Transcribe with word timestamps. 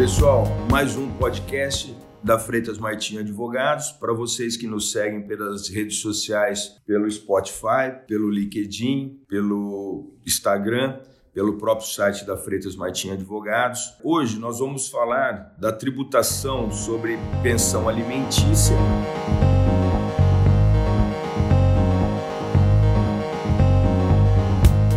Pessoal, 0.00 0.44
mais 0.70 0.96
um 0.96 1.10
podcast 1.18 1.94
da 2.24 2.38
Freitas 2.38 2.78
Martins 2.78 3.18
Advogados. 3.18 3.92
Para 3.92 4.14
vocês 4.14 4.56
que 4.56 4.66
nos 4.66 4.92
seguem 4.92 5.20
pelas 5.26 5.68
redes 5.68 5.98
sociais, 5.98 6.74
pelo 6.86 7.08
Spotify, 7.10 7.92
pelo 8.08 8.30
LinkedIn, 8.30 9.20
pelo 9.28 10.14
Instagram, 10.26 10.98
pelo 11.34 11.58
próprio 11.58 11.86
site 11.86 12.24
da 12.24 12.34
Freitas 12.34 12.74
Martins 12.76 13.12
Advogados. 13.12 13.94
Hoje 14.02 14.38
nós 14.38 14.58
vamos 14.58 14.88
falar 14.88 15.54
da 15.58 15.70
tributação 15.70 16.72
sobre 16.72 17.18
pensão 17.42 17.86
alimentícia. 17.86 18.76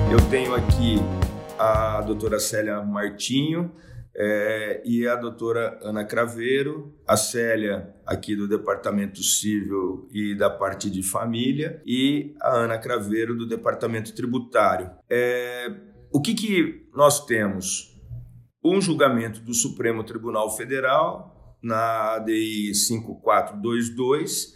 Eu 0.09 0.29
tenho 0.29 0.55
aqui 0.55 0.95
a 1.59 1.99
doutora 1.99 2.39
Célia 2.39 2.81
Martinho, 2.81 3.69
é, 4.15 4.81
e 4.85 5.07
a 5.07 5.15
doutora 5.15 5.79
Ana 5.81 6.05
Craveiro, 6.05 6.93
a 7.07 7.17
Célia, 7.17 7.93
aqui 8.05 8.35
do 8.35 8.47
Departamento 8.47 9.23
Civil 9.23 10.07
e 10.11 10.35
da 10.35 10.49
parte 10.49 10.89
de 10.89 11.01
família, 11.01 11.81
e 11.85 12.35
a 12.41 12.55
Ana 12.57 12.77
Craveiro, 12.77 13.35
do 13.35 13.47
Departamento 13.47 14.13
Tributário. 14.13 14.91
É, 15.09 15.71
o 16.11 16.21
que, 16.21 16.33
que 16.33 16.87
nós 16.93 17.25
temos? 17.25 17.91
Um 18.63 18.79
julgamento 18.79 19.41
do 19.41 19.53
Supremo 19.53 20.03
Tribunal 20.03 20.55
Federal, 20.55 21.57
na 21.61 22.15
ADI 22.15 22.73
5422, 22.75 24.53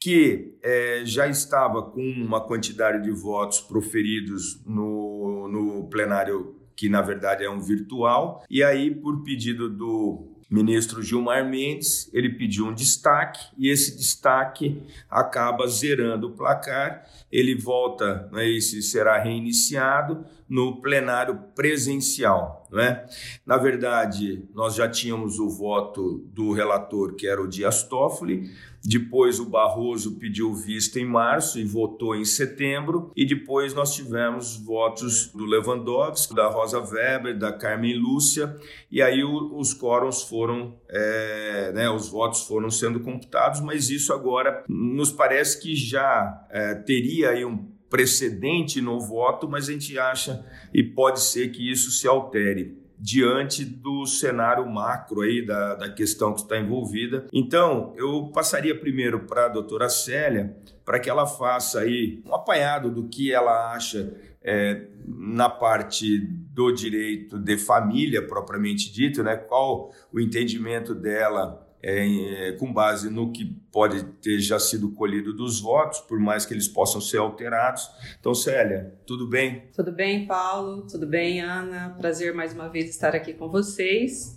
que 0.00 0.56
é, 0.62 1.02
já 1.04 1.26
estava 1.26 1.82
com 1.82 2.00
uma 2.00 2.40
quantidade 2.40 3.02
de 3.02 3.10
votos 3.10 3.60
proferidos 3.60 4.64
no, 4.64 5.48
no 5.48 5.88
plenário 5.88 6.55
que 6.76 6.88
na 6.88 7.00
verdade 7.00 7.42
é 7.42 7.50
um 7.50 7.60
virtual. 7.60 8.44
E 8.50 8.62
aí, 8.62 8.94
por 8.94 9.24
pedido 9.24 9.68
do 9.70 10.36
ministro 10.48 11.02
Gilmar 11.02 11.44
Mendes, 11.44 12.08
ele 12.12 12.30
pediu 12.30 12.66
um 12.66 12.74
destaque 12.74 13.46
e 13.58 13.68
esse 13.68 13.96
destaque 13.96 14.82
acaba 15.10 15.66
zerando 15.66 16.28
o 16.28 16.32
placar. 16.32 17.04
Ele 17.32 17.54
volta, 17.54 18.28
né, 18.30 18.48
esse 18.48 18.80
será 18.82 19.18
reiniciado 19.18 20.24
no 20.48 20.80
plenário 20.80 21.38
presencial. 21.54 22.66
Né? 22.70 23.04
Na 23.44 23.56
verdade, 23.56 24.44
nós 24.54 24.74
já 24.74 24.88
tínhamos 24.88 25.38
o 25.38 25.48
voto 25.48 26.24
do 26.32 26.52
relator, 26.52 27.14
que 27.14 27.26
era 27.26 27.40
o 27.40 27.48
Dias 27.48 27.82
Toffoli, 27.82 28.50
depois 28.86 29.40
o 29.40 29.46
Barroso 29.46 30.16
pediu 30.16 30.54
vista 30.54 31.00
em 31.00 31.04
março 31.04 31.58
e 31.58 31.64
votou 31.64 32.14
em 32.14 32.24
setembro. 32.24 33.10
E 33.16 33.26
depois 33.26 33.74
nós 33.74 33.92
tivemos 33.92 34.56
votos 34.56 35.26
do 35.34 35.44
Lewandowski, 35.44 36.32
da 36.34 36.46
Rosa 36.46 36.78
Weber, 36.78 37.36
da 37.36 37.52
Carmen 37.52 37.98
Lúcia. 37.98 38.56
E 38.88 39.02
aí 39.02 39.24
os 39.24 39.74
quórums 39.74 40.22
foram, 40.22 40.78
é, 40.88 41.72
né, 41.74 41.90
os 41.90 42.08
votos 42.08 42.42
foram 42.42 42.70
sendo 42.70 43.00
computados, 43.00 43.60
mas 43.60 43.90
isso 43.90 44.12
agora 44.12 44.64
nos 44.68 45.10
parece 45.10 45.60
que 45.60 45.74
já 45.74 46.46
é, 46.48 46.76
teria 46.76 47.30
aí 47.30 47.44
um 47.44 47.75
precedente 47.88 48.80
no 48.80 49.00
voto, 49.00 49.48
mas 49.48 49.68
a 49.68 49.72
gente 49.72 49.98
acha 49.98 50.44
e 50.72 50.82
pode 50.82 51.20
ser 51.20 51.48
que 51.48 51.70
isso 51.70 51.90
se 51.90 52.06
altere 52.06 52.86
diante 52.98 53.64
do 53.64 54.06
cenário 54.06 54.66
macro 54.66 55.20
aí 55.20 55.44
da, 55.44 55.74
da 55.74 55.90
questão 55.90 56.32
que 56.32 56.40
está 56.40 56.58
envolvida. 56.58 57.26
Então, 57.32 57.94
eu 57.96 58.30
passaria 58.32 58.78
primeiro 58.78 59.20
para 59.26 59.46
a 59.46 59.48
doutora 59.48 59.88
Célia, 59.88 60.56
para 60.84 60.98
que 60.98 61.10
ela 61.10 61.26
faça 61.26 61.80
aí 61.80 62.22
um 62.24 62.34
apanhado 62.34 62.90
do 62.90 63.08
que 63.08 63.32
ela 63.32 63.72
acha 63.72 64.14
é, 64.42 64.86
na 65.06 65.48
parte 65.48 66.18
do 66.20 66.72
direito 66.72 67.38
de 67.38 67.58
família 67.58 68.26
propriamente 68.26 68.92
dito, 68.92 69.22
né? 69.22 69.36
Qual 69.36 69.92
o 70.12 70.20
entendimento 70.20 70.94
dela 70.94 71.65
é, 71.88 72.50
com 72.58 72.72
base 72.72 73.08
no 73.08 73.30
que 73.30 73.44
pode 73.70 74.02
ter 74.20 74.40
já 74.40 74.58
sido 74.58 74.90
colhido 74.90 75.32
dos 75.32 75.60
votos, 75.60 76.00
por 76.00 76.18
mais 76.18 76.44
que 76.44 76.52
eles 76.52 76.66
possam 76.66 77.00
ser 77.00 77.18
alterados. 77.18 77.88
Então, 78.18 78.34
Célia, 78.34 78.92
tudo 79.06 79.28
bem? 79.28 79.70
Tudo 79.72 79.92
bem, 79.92 80.26
Paulo? 80.26 80.84
Tudo 80.88 81.06
bem, 81.06 81.40
Ana? 81.40 81.90
Prazer 81.96 82.34
mais 82.34 82.52
uma 82.52 82.68
vez 82.68 82.90
estar 82.90 83.14
aqui 83.14 83.32
com 83.32 83.48
vocês. 83.48 84.36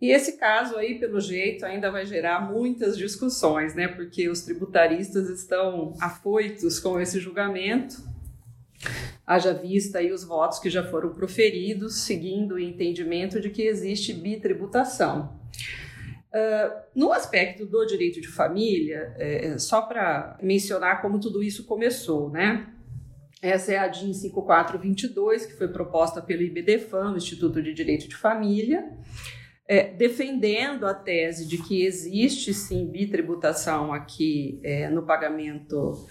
E 0.00 0.10
esse 0.10 0.38
caso 0.38 0.76
aí, 0.76 0.98
pelo 0.98 1.20
jeito, 1.20 1.66
ainda 1.66 1.90
vai 1.90 2.06
gerar 2.06 2.40
muitas 2.50 2.96
discussões, 2.96 3.74
né? 3.74 3.86
Porque 3.86 4.30
os 4.30 4.40
tributaristas 4.40 5.28
estão 5.28 5.94
afoitos 6.00 6.80
com 6.80 6.98
esse 6.98 7.20
julgamento. 7.20 8.02
Haja 9.26 9.52
vista 9.52 9.98
aí 9.98 10.10
os 10.10 10.24
votos 10.24 10.58
que 10.58 10.70
já 10.70 10.82
foram 10.82 11.12
proferidos, 11.12 12.00
seguindo 12.00 12.54
o 12.54 12.58
entendimento 12.58 13.38
de 13.42 13.50
que 13.50 13.62
existe 13.62 14.14
bitributação. 14.14 15.38
Uh, 16.34 16.82
no 16.94 17.12
aspecto 17.12 17.66
do 17.66 17.84
direito 17.84 18.18
de 18.20 18.28
família, 18.28 19.14
é, 19.18 19.48
é 19.48 19.58
só 19.58 19.82
para 19.82 20.38
mencionar 20.42 21.02
como 21.02 21.20
tudo 21.20 21.42
isso 21.42 21.66
começou, 21.66 22.30
né? 22.30 22.72
Essa 23.42 23.72
é 23.72 23.78
a 23.78 23.88
DIN 23.88 24.14
5422, 24.14 25.46
que 25.46 25.54
foi 25.54 25.66
proposta 25.68 26.22
pelo 26.22 26.42
IBDFAM, 26.42 27.16
Instituto 27.16 27.60
de 27.60 27.74
Direito 27.74 28.08
de 28.08 28.14
Família, 28.14 28.88
é, 29.66 29.92
defendendo 29.92 30.86
a 30.86 30.94
tese 30.94 31.46
de 31.46 31.58
que 31.58 31.84
existe 31.84 32.54
sim 32.54 32.86
bitributação 32.86 33.92
aqui 33.92 34.60
é, 34.62 34.88
no 34.88 35.02
pagamento 35.02 36.06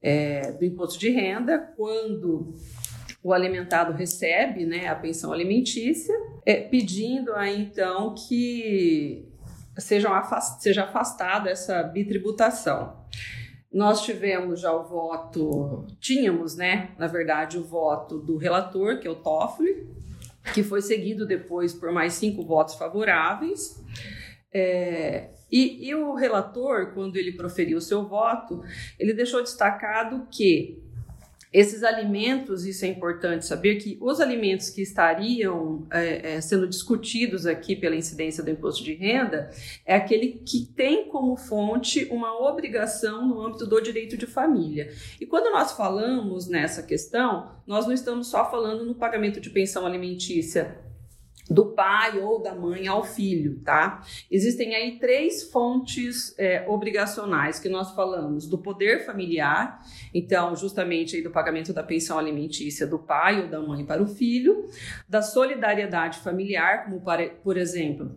é, 0.00 0.50
do 0.52 0.64
imposto 0.64 0.98
de 0.98 1.10
renda, 1.10 1.58
quando 1.76 2.54
o 3.22 3.32
alimentado 3.32 3.92
recebe 3.92 4.64
né, 4.64 4.88
a 4.88 4.94
pensão 4.94 5.32
alimentícia, 5.32 6.14
é, 6.44 6.56
pedindo 6.56 7.32
aí 7.34 7.60
então 7.60 8.14
que 8.14 9.31
sejam 9.78 10.12
afast, 10.12 10.62
seja 10.62 10.84
afastada 10.84 11.50
essa 11.50 11.82
bitributação. 11.82 12.96
Nós 13.72 14.02
tivemos 14.02 14.60
já 14.60 14.72
o 14.72 14.84
voto, 14.84 15.86
tínhamos, 15.98 16.56
né, 16.56 16.90
na 16.98 17.06
verdade, 17.06 17.56
o 17.56 17.64
voto 17.64 18.18
do 18.18 18.36
relator, 18.36 18.98
que 18.98 19.08
é 19.08 19.10
o 19.10 19.14
Toffoli, 19.14 19.86
que 20.52 20.62
foi 20.62 20.82
seguido 20.82 21.26
depois 21.26 21.72
por 21.72 21.90
mais 21.90 22.12
cinco 22.14 22.44
votos 22.44 22.74
favoráveis. 22.74 23.82
É, 24.52 25.30
e, 25.50 25.88
e 25.88 25.94
o 25.94 26.14
relator, 26.14 26.92
quando 26.92 27.16
ele 27.16 27.32
proferiu 27.32 27.78
o 27.78 27.80
seu 27.80 28.06
voto, 28.06 28.62
ele 28.98 29.14
deixou 29.14 29.42
destacado 29.42 30.26
que 30.30 30.81
esses 31.52 31.82
alimentos, 31.82 32.64
isso 32.64 32.84
é 32.86 32.88
importante 32.88 33.44
saber 33.44 33.76
que 33.76 33.98
os 34.00 34.20
alimentos 34.20 34.70
que 34.70 34.80
estariam 34.80 35.86
é, 35.90 36.36
é, 36.36 36.40
sendo 36.40 36.66
discutidos 36.66 37.46
aqui 37.46 37.76
pela 37.76 37.94
incidência 37.94 38.42
do 38.42 38.50
imposto 38.50 38.82
de 38.82 38.94
renda 38.94 39.50
é 39.84 39.94
aquele 39.94 40.40
que 40.46 40.64
tem 40.64 41.08
como 41.08 41.36
fonte 41.36 42.06
uma 42.10 42.48
obrigação 42.48 43.28
no 43.28 43.44
âmbito 43.44 43.66
do 43.66 43.80
direito 43.82 44.16
de 44.16 44.26
família. 44.26 44.90
E 45.20 45.26
quando 45.26 45.52
nós 45.52 45.72
falamos 45.72 46.48
nessa 46.48 46.82
questão, 46.82 47.52
nós 47.66 47.86
não 47.86 47.92
estamos 47.92 48.28
só 48.28 48.50
falando 48.50 48.86
no 48.86 48.94
pagamento 48.94 49.38
de 49.38 49.50
pensão 49.50 49.84
alimentícia 49.84 50.91
do 51.50 51.66
pai 51.72 52.18
ou 52.20 52.42
da 52.42 52.54
mãe 52.54 52.86
ao 52.86 53.04
filho, 53.04 53.60
tá? 53.64 54.02
Existem 54.30 54.74
aí 54.74 54.98
três 54.98 55.44
fontes 55.44 56.34
é, 56.38 56.64
obrigacionais 56.68 57.58
que 57.58 57.68
nós 57.68 57.92
falamos: 57.92 58.48
do 58.48 58.58
poder 58.58 59.04
familiar, 59.04 59.80
então, 60.14 60.54
justamente 60.56 61.16
aí 61.16 61.22
do 61.22 61.30
pagamento 61.30 61.72
da 61.72 61.82
pensão 61.82 62.18
alimentícia 62.18 62.86
do 62.86 62.98
pai 62.98 63.42
ou 63.42 63.48
da 63.48 63.60
mãe 63.60 63.84
para 63.84 64.02
o 64.02 64.06
filho, 64.06 64.66
da 65.08 65.22
solidariedade 65.22 66.18
familiar, 66.20 66.84
como 66.84 67.00
para, 67.00 67.28
por 67.28 67.56
exemplo, 67.56 68.12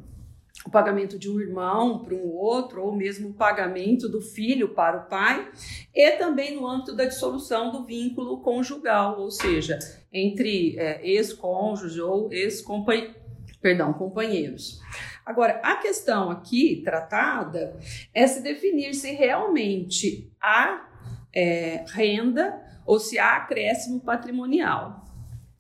o 0.65 0.69
pagamento 0.71 1.19
de 1.19 1.29
um 1.29 1.39
irmão 1.39 1.99
para 1.99 2.15
um 2.15 2.33
outro, 2.33 2.83
ou 2.83 2.95
mesmo 2.95 3.29
o 3.29 3.33
pagamento 3.33 4.09
do 4.09 4.19
filho 4.19 4.69
para 4.69 4.97
o 4.97 5.05
pai, 5.05 5.47
e 5.93 6.11
também 6.11 6.55
no 6.55 6.67
âmbito 6.67 6.95
da 6.95 7.05
dissolução 7.05 7.71
do 7.71 7.85
vínculo 7.85 8.41
conjugal, 8.41 9.19
ou 9.19 9.29
seja, 9.29 9.77
entre 10.11 10.77
é, 10.77 11.07
ex-cônjuge 11.07 12.01
ou 12.01 12.31
ex-companheiro 12.31 13.25
perdão, 13.61 13.91
companheiros. 13.93 14.79
Agora, 15.25 15.59
a 15.63 15.77
questão 15.77 16.29
aqui 16.29 16.83
tratada 16.85 17.75
é 18.13 18.27
se 18.27 18.43
definir 18.43 18.93
se 18.93 19.11
realmente 19.11 20.31
há 20.39 20.87
é, 21.33 21.83
renda 21.87 22.61
ou 22.85 22.99
se 22.99 23.17
há 23.17 23.37
acréscimo 23.37 23.99
patrimonial. 24.01 25.04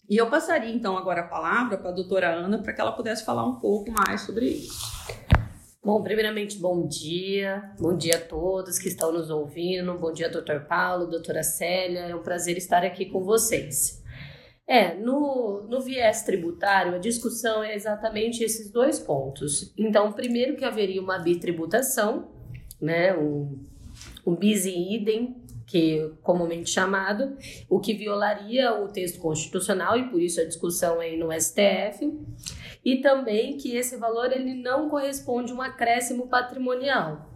E 0.07 0.17
eu 0.17 0.29
passaria 0.29 0.73
então 0.73 0.95
agora 0.97 1.21
a 1.21 1.27
palavra 1.27 1.77
para 1.77 1.89
a 1.89 1.93
doutora 1.93 2.29
Ana 2.29 2.59
para 2.61 2.73
que 2.73 2.81
ela 2.81 2.91
pudesse 2.91 3.25
falar 3.25 3.47
um 3.47 3.55
pouco 3.55 3.91
mais 3.91 4.21
sobre 4.21 4.45
isso. 4.45 4.95
Bom, 5.83 6.01
primeiramente, 6.01 6.57
bom 6.57 6.87
dia. 6.87 7.71
Bom 7.79 7.95
dia 7.95 8.17
a 8.17 8.21
todos 8.21 8.77
que 8.77 8.87
estão 8.87 9.11
nos 9.11 9.29
ouvindo. 9.29 9.97
Bom 9.97 10.11
dia, 10.11 10.29
doutor 10.29 10.61
Paulo, 10.61 11.07
doutora 11.07 11.43
Célia. 11.43 12.01
É 12.01 12.15
um 12.15 12.23
prazer 12.23 12.57
estar 12.57 12.83
aqui 12.83 13.05
com 13.05 13.23
vocês. 13.23 14.03
É, 14.67 14.95
no, 14.95 15.67
no 15.69 15.79
viés 15.81 16.23
tributário, 16.23 16.95
a 16.95 16.97
discussão 16.97 17.63
é 17.63 17.75
exatamente 17.75 18.43
esses 18.43 18.71
dois 18.71 18.99
pontos. 18.99 19.71
Então, 19.77 20.11
primeiro 20.11 20.55
que 20.55 20.65
haveria 20.65 20.99
uma 20.99 21.19
bitributação, 21.19 22.31
né, 22.81 23.15
um, 23.15 23.63
um 24.25 24.35
bis 24.35 24.65
idem, 24.65 25.35
que 25.65 26.11
comumente 26.21 26.69
chamado, 26.69 27.35
o 27.69 27.79
que 27.79 27.93
violaria 27.93 28.73
o 28.73 28.87
texto 28.87 29.19
constitucional 29.19 29.97
e 29.97 30.09
por 30.09 30.21
isso 30.21 30.39
a 30.39 30.45
discussão 30.45 30.99
aí 30.99 31.17
no 31.17 31.31
STF. 31.31 32.11
e 32.83 32.97
também 32.97 33.57
que 33.57 33.75
esse 33.75 33.97
valor 33.97 34.31
ele 34.31 34.53
não 34.53 34.89
corresponde 34.89 35.51
a 35.51 35.55
um 35.55 35.61
acréscimo 35.61 36.27
patrimonial. 36.27 37.31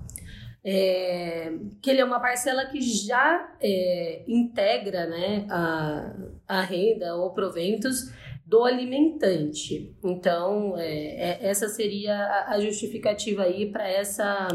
É, 0.62 1.54
que 1.82 1.90
ele 1.90 2.02
é 2.02 2.06
uma 2.06 2.20
parcela 2.20 2.66
que 2.66 2.82
já 2.82 3.56
é, 3.62 4.24
integra 4.28 5.08
né, 5.08 5.48
a, 5.50 6.14
a 6.46 6.62
renda 6.62 7.16
ou 7.16 7.32
proventos 7.32 8.12
do 8.46 8.66
alimentante. 8.66 9.96
Então, 10.04 10.78
é, 10.78 10.86
é 10.86 11.48
essa 11.48 11.70
seria 11.70 12.46
a 12.48 12.60
justificativa 12.60 13.44
aí 13.44 13.72
para 13.72 13.88
essa 13.88 14.50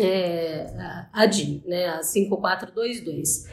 é, 0.00 0.66
a 1.12 1.26
DIN, 1.26 1.62
né, 1.66 1.86
a 1.88 2.02
5422. 2.02 3.44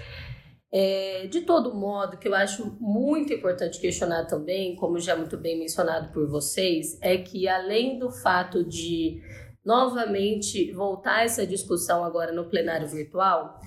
É, 0.76 1.28
de 1.28 1.42
todo 1.42 1.76
modo, 1.76 2.18
que 2.18 2.28
eu 2.28 2.34
acho 2.34 2.76
muito 2.80 3.32
importante 3.32 3.80
questionar 3.80 4.26
também, 4.26 4.76
como 4.76 5.00
já 5.00 5.16
muito 5.16 5.38
bem 5.38 5.60
mencionado 5.60 6.12
por 6.12 6.28
vocês, 6.28 6.98
é 7.00 7.16
que 7.18 7.48
além 7.48 8.00
do 8.00 8.10
fato 8.10 8.64
de 8.64 9.22
novamente 9.64 10.72
voltar 10.72 11.26
essa 11.26 11.46
discussão 11.46 12.04
agora 12.04 12.32
no 12.32 12.50
plenário 12.50 12.88
virtual, 12.88 13.60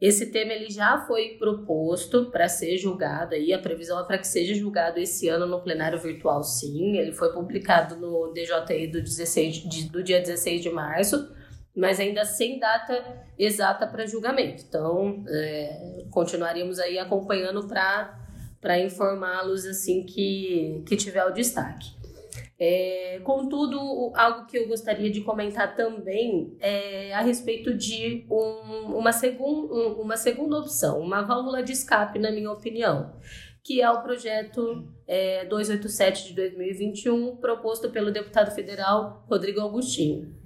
esse 0.00 0.26
tema 0.26 0.52
ele 0.52 0.70
já 0.70 0.98
foi 1.06 1.36
proposto 1.38 2.30
para 2.30 2.48
ser 2.48 2.76
julgado 2.76 3.34
e 3.34 3.52
a 3.52 3.58
previsão 3.58 4.00
é 4.00 4.04
para 4.04 4.18
que 4.18 4.26
seja 4.26 4.54
julgado 4.54 4.98
esse 4.98 5.28
ano 5.28 5.46
no 5.46 5.62
plenário 5.62 5.98
virtual, 5.98 6.42
sim. 6.42 6.96
Ele 6.96 7.12
foi 7.12 7.32
publicado 7.32 7.96
no 7.96 8.32
DJI 8.32 8.88
do, 8.88 9.00
16, 9.00 9.68
de, 9.68 9.88
do 9.88 10.02
dia 10.02 10.20
16 10.20 10.62
de 10.62 10.70
março, 10.70 11.32
mas 11.74 11.98
ainda 11.98 12.24
sem 12.24 12.58
data 12.58 13.26
exata 13.38 13.86
para 13.86 14.06
julgamento. 14.06 14.64
Então, 14.68 15.24
é, 15.28 16.04
continuaríamos 16.10 16.78
aí 16.78 16.98
acompanhando 16.98 17.66
para 17.66 18.78
informá-los 18.78 19.66
assim 19.66 20.04
que, 20.04 20.82
que 20.86 20.96
tiver 20.96 21.24
o 21.24 21.32
destaque. 21.32 21.94
É, 22.58 23.20
contudo, 23.24 24.12
algo 24.14 24.46
que 24.46 24.56
eu 24.56 24.68
gostaria 24.68 25.10
de 25.10 25.20
comentar 25.22 25.74
também 25.74 26.56
é 26.60 27.12
a 27.12 27.20
respeito 27.20 27.74
de 27.74 28.24
um, 28.30 28.96
uma, 28.96 29.12
segun, 29.12 29.68
um, 29.70 30.00
uma 30.00 30.16
segunda 30.16 30.58
opção, 30.58 31.00
uma 31.00 31.22
válvula 31.22 31.62
de 31.62 31.72
escape, 31.72 32.18
na 32.18 32.30
minha 32.30 32.50
opinião, 32.50 33.12
que 33.62 33.80
é 33.80 33.90
o 33.90 34.02
projeto 34.02 34.88
é, 35.06 35.44
287 35.46 36.28
de 36.28 36.34
2021, 36.34 37.36
proposto 37.36 37.90
pelo 37.90 38.12
deputado 38.12 38.54
federal 38.54 39.24
Rodrigo 39.28 39.60
Augustinho. 39.60 40.43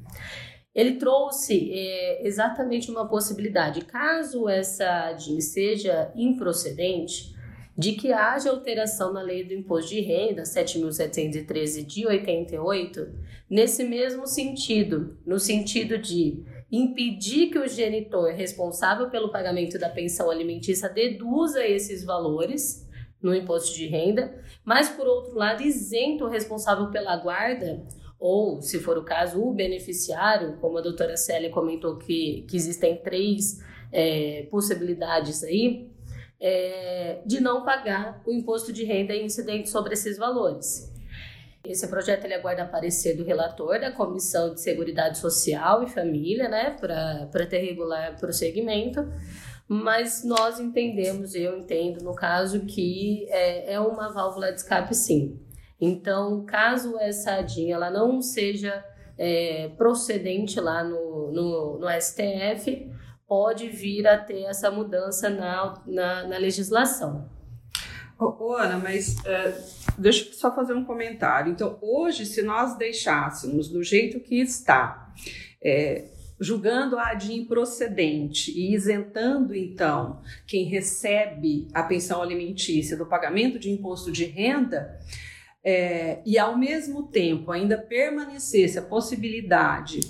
Ele 0.78 0.92
trouxe 0.92 1.72
é, 1.72 2.24
exatamente 2.24 2.88
uma 2.88 3.08
possibilidade, 3.08 3.84
caso 3.84 4.48
essa 4.48 5.10
DIN 5.10 5.40
seja 5.40 6.12
improcedente, 6.14 7.34
de 7.76 7.94
que 7.94 8.12
haja 8.12 8.50
alteração 8.50 9.12
na 9.12 9.20
lei 9.20 9.42
do 9.42 9.52
imposto 9.52 9.90
de 9.90 10.00
renda 10.02 10.44
7.713 10.44 11.84
de 11.84 12.06
88, 12.06 13.08
nesse 13.50 13.82
mesmo 13.82 14.24
sentido, 14.24 15.18
no 15.26 15.40
sentido 15.40 15.98
de 15.98 16.44
impedir 16.70 17.50
que 17.50 17.58
o 17.58 17.66
genitor 17.66 18.32
responsável 18.32 19.10
pelo 19.10 19.32
pagamento 19.32 19.80
da 19.80 19.88
pensão 19.88 20.30
alimentícia 20.30 20.88
deduza 20.88 21.66
esses 21.66 22.04
valores 22.04 22.86
no 23.20 23.34
imposto 23.34 23.74
de 23.74 23.88
renda, 23.88 24.32
mas 24.64 24.88
por 24.90 25.08
outro 25.08 25.34
lado 25.34 25.60
isento 25.60 26.24
o 26.24 26.28
responsável 26.28 26.88
pela 26.92 27.16
guarda 27.16 27.84
ou, 28.18 28.60
se 28.60 28.80
for 28.80 28.98
o 28.98 29.04
caso, 29.04 29.40
o 29.42 29.52
beneficiário, 29.52 30.56
como 30.60 30.78
a 30.78 30.80
doutora 30.80 31.16
Célia 31.16 31.50
comentou 31.50 31.96
que, 31.96 32.44
que 32.48 32.56
existem 32.56 32.96
três 32.96 33.62
é, 33.92 34.46
possibilidades 34.50 35.44
aí, 35.44 35.88
é, 36.40 37.20
de 37.24 37.40
não 37.40 37.64
pagar 37.64 38.22
o 38.26 38.32
imposto 38.32 38.72
de 38.72 38.84
renda 38.84 39.14
incidente 39.14 39.68
sobre 39.68 39.94
esses 39.94 40.16
valores. 40.16 40.92
Esse 41.64 41.86
projeto 41.88 42.24
ele 42.24 42.34
aguarda 42.34 42.64
parecer 42.64 43.16
do 43.16 43.24
relator 43.24 43.80
da 43.80 43.92
Comissão 43.92 44.54
de 44.54 44.60
Seguridade 44.60 45.18
Social 45.18 45.82
e 45.82 45.88
Família, 45.88 46.48
né, 46.48 46.70
para 46.70 47.46
ter 47.46 47.58
regular 47.58 48.18
prosseguimento, 48.18 49.06
mas 49.66 50.24
nós 50.24 50.58
entendemos, 50.58 51.34
eu 51.34 51.58
entendo 51.58 52.02
no 52.02 52.14
caso, 52.14 52.60
que 52.60 53.26
é, 53.28 53.74
é 53.74 53.80
uma 53.80 54.12
válvula 54.12 54.50
de 54.50 54.60
escape 54.60 54.94
sim. 54.94 55.38
Então, 55.80 56.44
caso 56.44 56.98
essa 56.98 57.34
ADIM 57.34 57.70
ela 57.70 57.90
não 57.90 58.20
seja 58.20 58.84
é, 59.16 59.70
procedente 59.76 60.60
lá 60.60 60.82
no, 60.82 61.30
no, 61.32 61.78
no 61.78 61.86
STF, 62.00 62.90
pode 63.26 63.68
vir 63.68 64.06
a 64.06 64.16
ter 64.16 64.42
essa 64.44 64.70
mudança 64.70 65.28
na, 65.28 65.82
na, 65.86 66.26
na 66.26 66.38
legislação. 66.38 67.28
Ô, 68.18 68.54
Ana, 68.54 68.78
mas 68.78 69.24
é, 69.24 69.56
deixa 69.96 70.28
eu 70.28 70.32
só 70.32 70.52
fazer 70.52 70.72
um 70.72 70.84
comentário. 70.84 71.52
Então, 71.52 71.78
hoje, 71.80 72.26
se 72.26 72.42
nós 72.42 72.76
deixássemos 72.76 73.68
do 73.68 73.82
jeito 73.82 74.18
que 74.18 74.40
está, 74.40 75.14
é, 75.62 76.08
julgando 76.40 76.98
a 76.98 77.10
ADIM 77.10 77.44
procedente 77.44 78.50
e 78.50 78.74
isentando, 78.74 79.54
então, 79.54 80.20
quem 80.46 80.64
recebe 80.64 81.68
a 81.72 81.84
pensão 81.84 82.20
alimentícia 82.20 82.96
do 82.96 83.06
pagamento 83.06 83.58
de 83.58 83.70
imposto 83.70 84.10
de 84.10 84.24
renda, 84.24 84.98
é, 85.70 86.22
e 86.24 86.38
ao 86.38 86.56
mesmo 86.56 87.08
tempo 87.08 87.52
ainda 87.52 87.76
permanecesse 87.76 88.78
a 88.78 88.82
possibilidade 88.82 90.00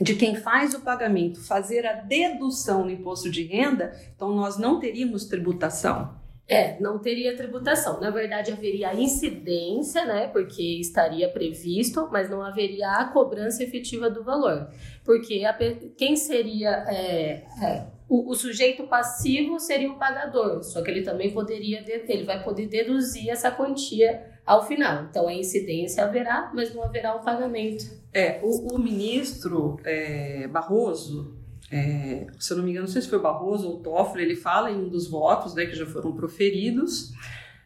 de 0.00 0.14
quem 0.14 0.36
faz 0.36 0.72
o 0.72 0.82
pagamento 0.82 1.40
fazer 1.40 1.84
a 1.84 1.94
dedução 1.94 2.84
no 2.84 2.92
imposto 2.92 3.28
de 3.28 3.42
renda, 3.42 3.92
então 4.14 4.32
nós 4.32 4.56
não 4.56 4.78
teríamos 4.78 5.24
tributação. 5.24 6.14
É, 6.46 6.78
não 6.80 7.00
teria 7.00 7.36
tributação. 7.36 8.00
Na 8.00 8.10
verdade, 8.10 8.52
haveria 8.52 8.94
incidência, 8.94 10.04
né? 10.04 10.28
Porque 10.28 10.78
estaria 10.78 11.28
previsto, 11.28 12.08
mas 12.12 12.30
não 12.30 12.42
haveria 12.42 12.90
a 12.92 13.06
cobrança 13.06 13.64
efetiva 13.64 14.08
do 14.08 14.22
valor. 14.22 14.68
Porque 15.04 15.42
a, 15.44 15.56
quem 15.96 16.14
seria 16.14 16.84
é, 16.86 17.44
é, 17.62 17.86
o, 18.14 18.30
o, 18.30 18.34
sujeito 18.36 18.84
passivo 18.84 19.58
seria 19.58 19.90
o 19.90 19.98
pagador, 19.98 20.62
só 20.62 20.82
que 20.82 20.90
ele 20.90 21.02
também 21.02 21.32
poderia, 21.32 21.84
ele 22.08 22.22
vai 22.22 22.44
poder 22.44 22.68
deduzir 22.68 23.28
essa 23.28 23.50
quantia 23.50 24.24
ao 24.46 24.64
final. 24.64 25.06
Então, 25.10 25.26
a 25.26 25.34
incidência 25.34 26.04
haverá, 26.04 26.52
mas 26.54 26.72
não 26.72 26.84
haverá 26.84 27.16
o 27.16 27.24
pagamento. 27.24 27.84
É, 28.12 28.38
o, 28.40 28.74
o 28.74 28.78
ministro 28.78 29.80
é, 29.84 30.46
Barroso, 30.46 31.36
é, 31.72 32.28
se 32.38 32.52
eu 32.52 32.58
não 32.58 32.64
me 32.64 32.70
engano, 32.70 32.86
não 32.86 32.92
sei 32.92 33.02
se 33.02 33.08
foi 33.08 33.18
Barroso 33.18 33.68
ou 33.68 33.80
Toffoli, 33.80 34.22
ele 34.22 34.36
fala 34.36 34.70
em 34.70 34.76
um 34.76 34.88
dos 34.88 35.10
votos 35.10 35.52
né, 35.52 35.66
que 35.66 35.74
já 35.74 35.86
foram 35.86 36.12
proferidos, 36.12 37.10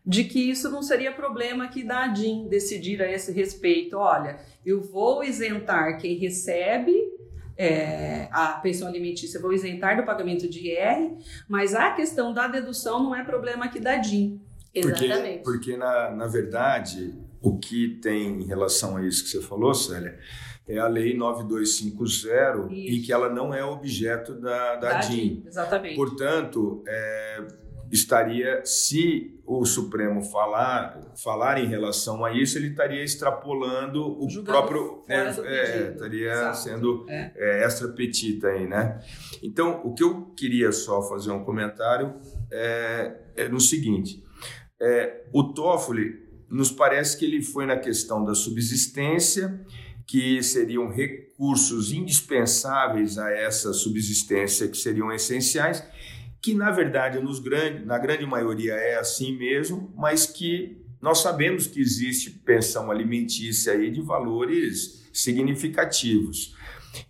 de 0.07 0.25
que 0.25 0.51
isso 0.51 0.71
não 0.71 0.83
seria 0.83 1.13
problema 1.13 1.65
aqui 1.65 1.85
da 1.85 2.05
ADIM 2.05 2.49
decidir 2.49 3.03
a 3.03 3.13
esse 3.13 3.33
respeito. 3.33 3.99
Olha, 3.99 4.39
eu 4.65 4.81
vou 4.81 5.23
isentar 5.23 5.99
quem 5.99 6.17
recebe 6.17 7.19
é, 7.59 8.29
a 8.31 8.53
pensão 8.53 8.87
alimentícia, 8.87 9.41
vou 9.41 9.53
isentar 9.53 9.97
do 9.97 10.05
pagamento 10.05 10.49
de 10.49 10.69
IR, 10.69 11.17
mas 11.49 11.75
a 11.75 11.91
questão 11.91 12.33
da 12.33 12.47
dedução 12.47 13.03
não 13.03 13.15
é 13.15 13.25
problema 13.25 13.65
aqui 13.65 13.81
da 13.81 13.97
DIN. 13.97 14.41
Exatamente. 14.73 15.43
Porque, 15.43 15.73
porque 15.73 15.77
na, 15.77 16.11
na 16.11 16.27
verdade, 16.29 17.19
o 17.43 17.59
que 17.59 17.99
tem 18.01 18.43
em 18.43 18.45
relação 18.45 18.97
a 18.97 19.05
isso 19.05 19.25
que 19.25 19.31
você 19.31 19.43
falou, 19.43 19.75
Célia, 19.75 20.17
é 20.69 20.79
a 20.79 20.87
Lei 20.87 21.17
9250, 21.17 22.73
isso. 22.73 22.95
em 22.95 23.03
que 23.03 23.13
ela 23.13 23.29
não 23.29 23.53
é 23.53 23.65
objeto 23.65 24.35
da, 24.35 24.77
da, 24.77 24.93
da 24.93 25.01
DIN. 25.01 25.17
DIN. 25.17 25.45
Exatamente. 25.47 25.97
Portanto, 25.97 26.85
é, 26.87 27.45
estaria, 27.91 28.63
se 28.65 29.41
o 29.47 29.65
Supremo 29.65 30.23
falar, 30.23 31.13
falar 31.17 31.59
em 31.59 31.67
relação 31.67 32.25
a 32.25 32.33
isso, 32.33 32.59
ele 32.59 32.69
estaria 32.69 33.03
extrapolando 33.03 34.23
o 34.23 34.29
Julgando 34.29 34.59
próprio. 34.59 35.05
É, 35.09 35.17
é, 35.17 35.91
estaria 35.93 36.33
Exato. 36.33 36.59
sendo 36.59 37.07
é. 37.09 37.33
é. 37.35 37.65
extra 37.65 37.89
petita 37.89 38.49
aí, 38.49 38.67
né? 38.67 39.01
Então, 39.43 39.81
o 39.85 39.95
que 39.95 40.03
eu 40.03 40.27
queria 40.37 40.71
só 40.71 41.03
fazer 41.03 41.31
um 41.31 41.45
comentário 41.45 42.15
é, 42.51 43.17
é 43.37 43.49
no 43.49 43.61
seguinte: 43.61 44.23
é, 44.81 45.25
o 45.33 45.53
Toffoli 45.53 46.29
nos 46.51 46.71
parece 46.71 47.19
que 47.19 47.25
ele 47.25 47.43
foi 47.43 47.67
na 47.67 47.77
questão 47.77 48.25
da 48.25 48.35
subsistência, 48.35 49.61
que 50.07 50.43
seriam 50.43 50.89
recursos 50.89 51.93
indispensáveis 51.93 53.19
a 53.19 53.31
essa 53.31 53.73
subsistência, 53.73 54.69
que 54.69 54.77
seriam 54.77 55.13
essenciais, 55.13 55.85
que 56.41 56.55
na 56.55 56.71
verdade 56.71 57.21
nos 57.21 57.39
grande, 57.39 57.85
na 57.85 57.99
grande 57.99 58.25
maioria 58.25 58.75
é 58.75 58.99
assim 58.99 59.37
mesmo, 59.37 59.93
mas 59.97 60.27
que 60.27 60.81
nós 61.01 61.19
sabemos 61.19 61.67
que 61.67 61.81
existe 61.81 62.31
pensão 62.31 62.91
alimentícia 62.91 63.73
aí 63.73 63.91
de 63.91 64.01
valores 64.01 65.09
significativos. 65.13 66.57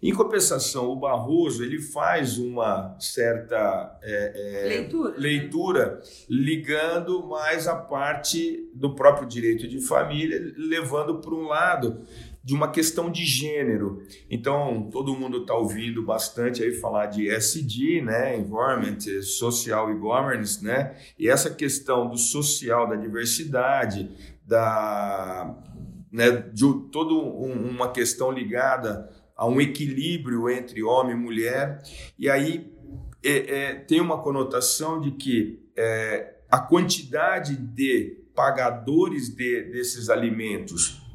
Em 0.03 0.13
compensação, 0.13 0.89
o 0.89 0.97
Barroso 0.97 1.65
ele 1.65 1.81
faz 1.81 2.39
uma 2.39 2.97
certa 2.99 3.99
é, 4.03 4.65
é, 4.65 4.69
leitura. 4.69 5.11
Né? 5.11 5.17
leitura 5.19 6.01
ligando 6.29 7.27
mais 7.27 7.67
a 7.67 7.77
parte 7.77 8.69
do 8.75 8.95
próprio 8.95 9.27
direito 9.27 9.67
de 9.67 9.81
família, 9.81 10.53
levando 10.57 11.21
para 11.21 11.35
um 11.35 11.47
lado 11.47 12.03
de 12.49 12.55
uma 12.55 12.71
questão 12.71 13.11
de 13.11 13.27
gênero. 13.27 14.03
Então, 14.31 14.89
todo 14.91 15.15
mundo 15.15 15.43
está 15.43 15.53
ouvindo 15.53 16.03
bastante 16.03 16.63
aí 16.63 16.73
falar 16.73 17.05
de 17.05 17.29
SD, 17.29 18.01
né, 18.01 18.39
Environment, 18.39 18.99
Social 19.21 19.91
e 19.91 19.95
Governance, 19.95 20.65
né, 20.65 20.97
e 21.19 21.29
essa 21.29 21.51
questão 21.51 22.09
do 22.09 22.17
social, 22.17 22.89
da 22.89 22.97
diversidade, 22.97 24.11
da 24.47 25.55
né, 26.11 26.31
de 26.31 26.65
toda 26.91 27.13
um, 27.13 27.69
uma 27.69 27.93
questão 27.93 28.33
ligada 28.33 29.11
a 29.37 29.47
um 29.47 29.61
equilíbrio 29.61 30.49
entre 30.49 30.83
homem 30.83 31.15
e 31.15 31.19
mulher, 31.19 31.83
e 32.19 32.31
aí 32.31 32.73
é, 33.23 33.57
é, 33.57 33.75
tem 33.75 34.01
uma 34.01 34.23
conotação 34.23 35.03
de 35.03 35.11
que 35.11 35.69
é, 35.77 36.35
a 36.51 36.59
quantidade 36.59 37.55
de 37.59 38.25
pagadores 38.35 39.29
de, 39.29 39.65
desses 39.65 40.09
alimentos 40.09 41.07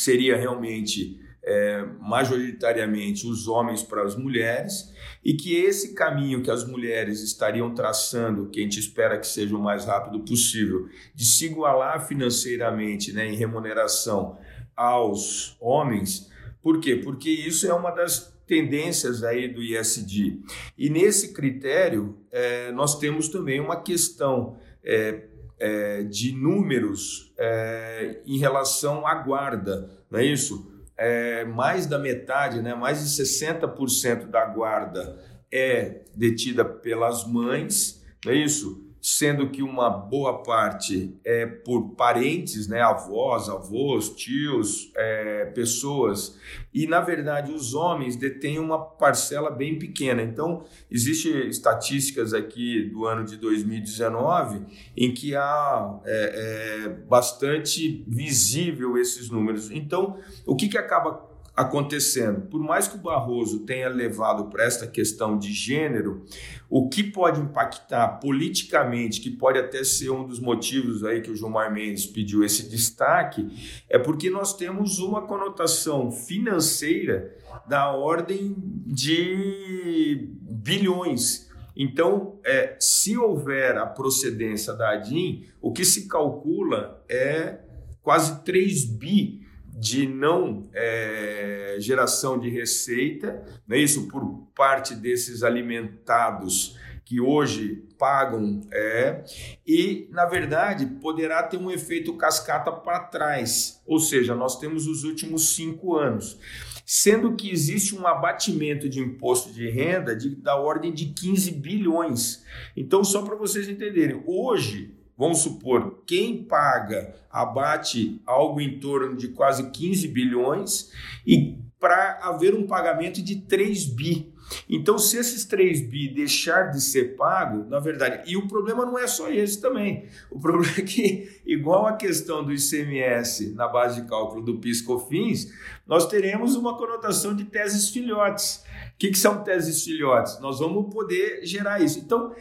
seria 0.00 0.36
realmente 0.36 1.20
é, 1.42 1.84
majoritariamente 2.00 3.26
os 3.26 3.46
homens 3.46 3.82
para 3.82 4.02
as 4.02 4.16
mulheres 4.16 4.92
e 5.24 5.34
que 5.34 5.54
esse 5.54 5.94
caminho 5.94 6.42
que 6.42 6.50
as 6.50 6.66
mulheres 6.66 7.22
estariam 7.22 7.72
traçando, 7.72 8.48
que 8.50 8.60
a 8.60 8.62
gente 8.62 8.80
espera 8.80 9.18
que 9.18 9.26
seja 9.26 9.56
o 9.56 9.62
mais 9.62 9.84
rápido 9.84 10.20
possível, 10.20 10.88
de 11.14 11.24
se 11.24 11.46
igualar 11.46 12.06
financeiramente 12.06 13.12
né, 13.12 13.28
em 13.28 13.36
remuneração 13.36 14.36
aos 14.74 15.56
homens, 15.60 16.30
por 16.60 16.80
quê? 16.80 16.96
Porque 16.96 17.30
isso 17.30 17.64
é 17.68 17.72
uma 17.72 17.92
das 17.92 18.36
tendências 18.44 19.22
aí 19.22 19.46
do 19.46 19.62
ISD. 19.62 20.40
E 20.76 20.90
nesse 20.90 21.32
critério, 21.32 22.18
é, 22.30 22.72
nós 22.72 22.98
temos 22.98 23.28
também 23.28 23.60
uma 23.60 23.82
questão 23.82 24.56
é, 24.82 25.25
é, 25.58 26.02
de 26.02 26.32
números 26.32 27.32
é, 27.38 28.20
em 28.26 28.38
relação 28.38 29.06
à 29.06 29.14
guarda, 29.14 29.90
não 30.10 30.18
é 30.18 30.24
isso? 30.24 30.72
É, 30.96 31.44
mais 31.44 31.86
da 31.86 31.98
metade, 31.98 32.62
né, 32.62 32.74
mais 32.74 33.02
de 33.02 33.22
60% 33.22 34.26
da 34.28 34.44
guarda 34.46 35.18
é 35.52 36.02
detida 36.14 36.64
pelas 36.64 37.26
mães, 37.26 38.02
não 38.24 38.32
é 38.32 38.36
isso? 38.36 38.85
Sendo 39.08 39.50
que 39.50 39.62
uma 39.62 39.88
boa 39.88 40.42
parte 40.42 41.16
é 41.24 41.46
por 41.46 41.94
parentes, 41.94 42.66
né, 42.66 42.80
avós, 42.80 43.48
avós, 43.48 44.10
tios, 44.10 44.90
é, 44.96 45.44
pessoas, 45.54 46.36
e 46.74 46.88
na 46.88 47.00
verdade 47.00 47.52
os 47.52 47.72
homens 47.72 48.16
detêm 48.16 48.58
uma 48.58 48.84
parcela 48.84 49.48
bem 49.48 49.78
pequena. 49.78 50.22
Então, 50.22 50.64
existem 50.90 51.46
estatísticas 51.46 52.34
aqui 52.34 52.90
do 52.90 53.06
ano 53.06 53.24
de 53.24 53.36
2019 53.36 54.66
em 54.96 55.14
que 55.14 55.36
há 55.36 56.00
é, 56.04 56.84
é, 56.84 56.88
bastante 56.88 58.04
visível 58.08 58.98
esses 58.98 59.30
números. 59.30 59.70
Então, 59.70 60.18
o 60.44 60.56
que, 60.56 60.68
que 60.68 60.76
acaba 60.76 61.12
acontecendo. 61.56 62.42
Por 62.42 62.60
mais 62.60 62.86
que 62.86 62.96
o 62.96 63.00
Barroso 63.00 63.60
tenha 63.60 63.88
levado 63.88 64.50
para 64.50 64.64
esta 64.64 64.86
questão 64.86 65.38
de 65.38 65.52
gênero, 65.52 66.26
o 66.68 66.88
que 66.88 67.02
pode 67.02 67.40
impactar 67.40 68.20
politicamente, 68.20 69.20
que 69.22 69.30
pode 69.30 69.58
até 69.58 69.82
ser 69.82 70.10
um 70.10 70.26
dos 70.26 70.38
motivos 70.38 71.02
aí 71.02 71.22
que 71.22 71.30
o 71.30 71.34
Gilmar 71.34 71.72
Mendes 71.72 72.04
pediu 72.04 72.44
esse 72.44 72.68
destaque, 72.68 73.48
é 73.88 73.98
porque 73.98 74.28
nós 74.28 74.54
temos 74.54 74.98
uma 74.98 75.22
conotação 75.22 76.12
financeira 76.12 77.34
da 77.66 77.90
ordem 77.90 78.54
de 78.84 80.28
bilhões. 80.42 81.46
Então, 81.74 82.38
é, 82.44 82.76
se 82.78 83.16
houver 83.16 83.78
a 83.78 83.86
procedência 83.86 84.74
da 84.74 84.90
ADIM, 84.92 85.46
o 85.60 85.72
que 85.72 85.84
se 85.84 86.06
calcula 86.06 87.02
é 87.08 87.60
quase 88.02 88.44
3 88.44 88.84
bi 88.84 89.45
de 89.78 90.08
não 90.08 90.70
é, 90.72 91.76
geração 91.78 92.38
de 92.38 92.48
receita, 92.48 93.44
não 93.68 93.76
é 93.76 93.80
isso 93.80 94.08
por 94.08 94.46
parte 94.54 94.94
desses 94.94 95.42
alimentados 95.42 96.78
que 97.04 97.20
hoje 97.20 97.84
pagam 97.96 98.62
é 98.72 99.22
e 99.64 100.08
na 100.10 100.24
verdade 100.24 100.86
poderá 101.00 101.42
ter 101.42 101.56
um 101.56 101.70
efeito 101.70 102.16
cascata 102.16 102.72
para 102.72 103.00
trás, 103.00 103.80
ou 103.86 104.00
seja, 104.00 104.34
nós 104.34 104.58
temos 104.58 104.88
os 104.88 105.04
últimos 105.04 105.54
cinco 105.54 105.94
anos, 105.94 106.36
sendo 106.84 107.36
que 107.36 107.50
existe 107.50 107.94
um 107.94 108.06
abatimento 108.06 108.88
de 108.88 108.98
imposto 108.98 109.52
de 109.52 109.68
renda 109.68 110.16
de, 110.16 110.34
da 110.34 110.56
ordem 110.56 110.92
de 110.92 111.06
15 111.06 111.52
bilhões. 111.52 112.44
Então 112.76 113.04
só 113.04 113.22
para 113.22 113.36
vocês 113.36 113.68
entenderem, 113.68 114.22
hoje 114.26 114.95
vamos 115.16 115.38
supor, 115.38 116.02
quem 116.06 116.44
paga 116.44 117.14
abate 117.30 118.20
algo 118.26 118.60
em 118.60 118.78
torno 118.78 119.16
de 119.16 119.28
quase 119.28 119.70
15 119.70 120.08
bilhões 120.08 120.90
e 121.26 121.58
para 121.78 122.18
haver 122.22 122.54
um 122.54 122.66
pagamento 122.66 123.22
de 123.22 123.36
3 123.42 123.84
bi. 123.86 124.32
Então, 124.68 124.98
se 124.98 125.16
esses 125.16 125.44
3 125.44 125.88
bi 125.88 126.08
deixar 126.08 126.70
de 126.70 126.80
ser 126.80 127.16
pago, 127.16 127.68
na 127.68 127.78
verdade, 127.78 128.30
e 128.30 128.36
o 128.36 128.46
problema 128.46 128.86
não 128.86 128.98
é 128.98 129.06
só 129.06 129.28
esse 129.28 129.60
também. 129.60 130.08
O 130.30 130.38
problema 130.38 130.72
é 130.78 130.82
que, 130.82 131.40
igual 131.44 131.86
a 131.86 131.96
questão 131.96 132.44
do 132.44 132.52
ICMS 132.52 133.54
na 133.54 133.66
base 133.66 134.00
de 134.00 134.08
cálculo 134.08 134.42
do 134.42 134.58
PIS/COFINS, 134.58 135.52
nós 135.86 136.06
teremos 136.06 136.54
uma 136.54 136.76
conotação 136.76 137.34
de 137.34 137.44
teses 137.44 137.90
filhotes. 137.90 138.64
O 138.96 138.98
que, 138.98 139.10
que 139.10 139.18
são 139.18 139.44
teses 139.44 139.84
filhotes? 139.84 140.40
Nós 140.40 140.58
vamos 140.58 140.90
poder 140.90 141.44
gerar 141.44 141.82
isso. 141.82 141.98
Então, 141.98 142.34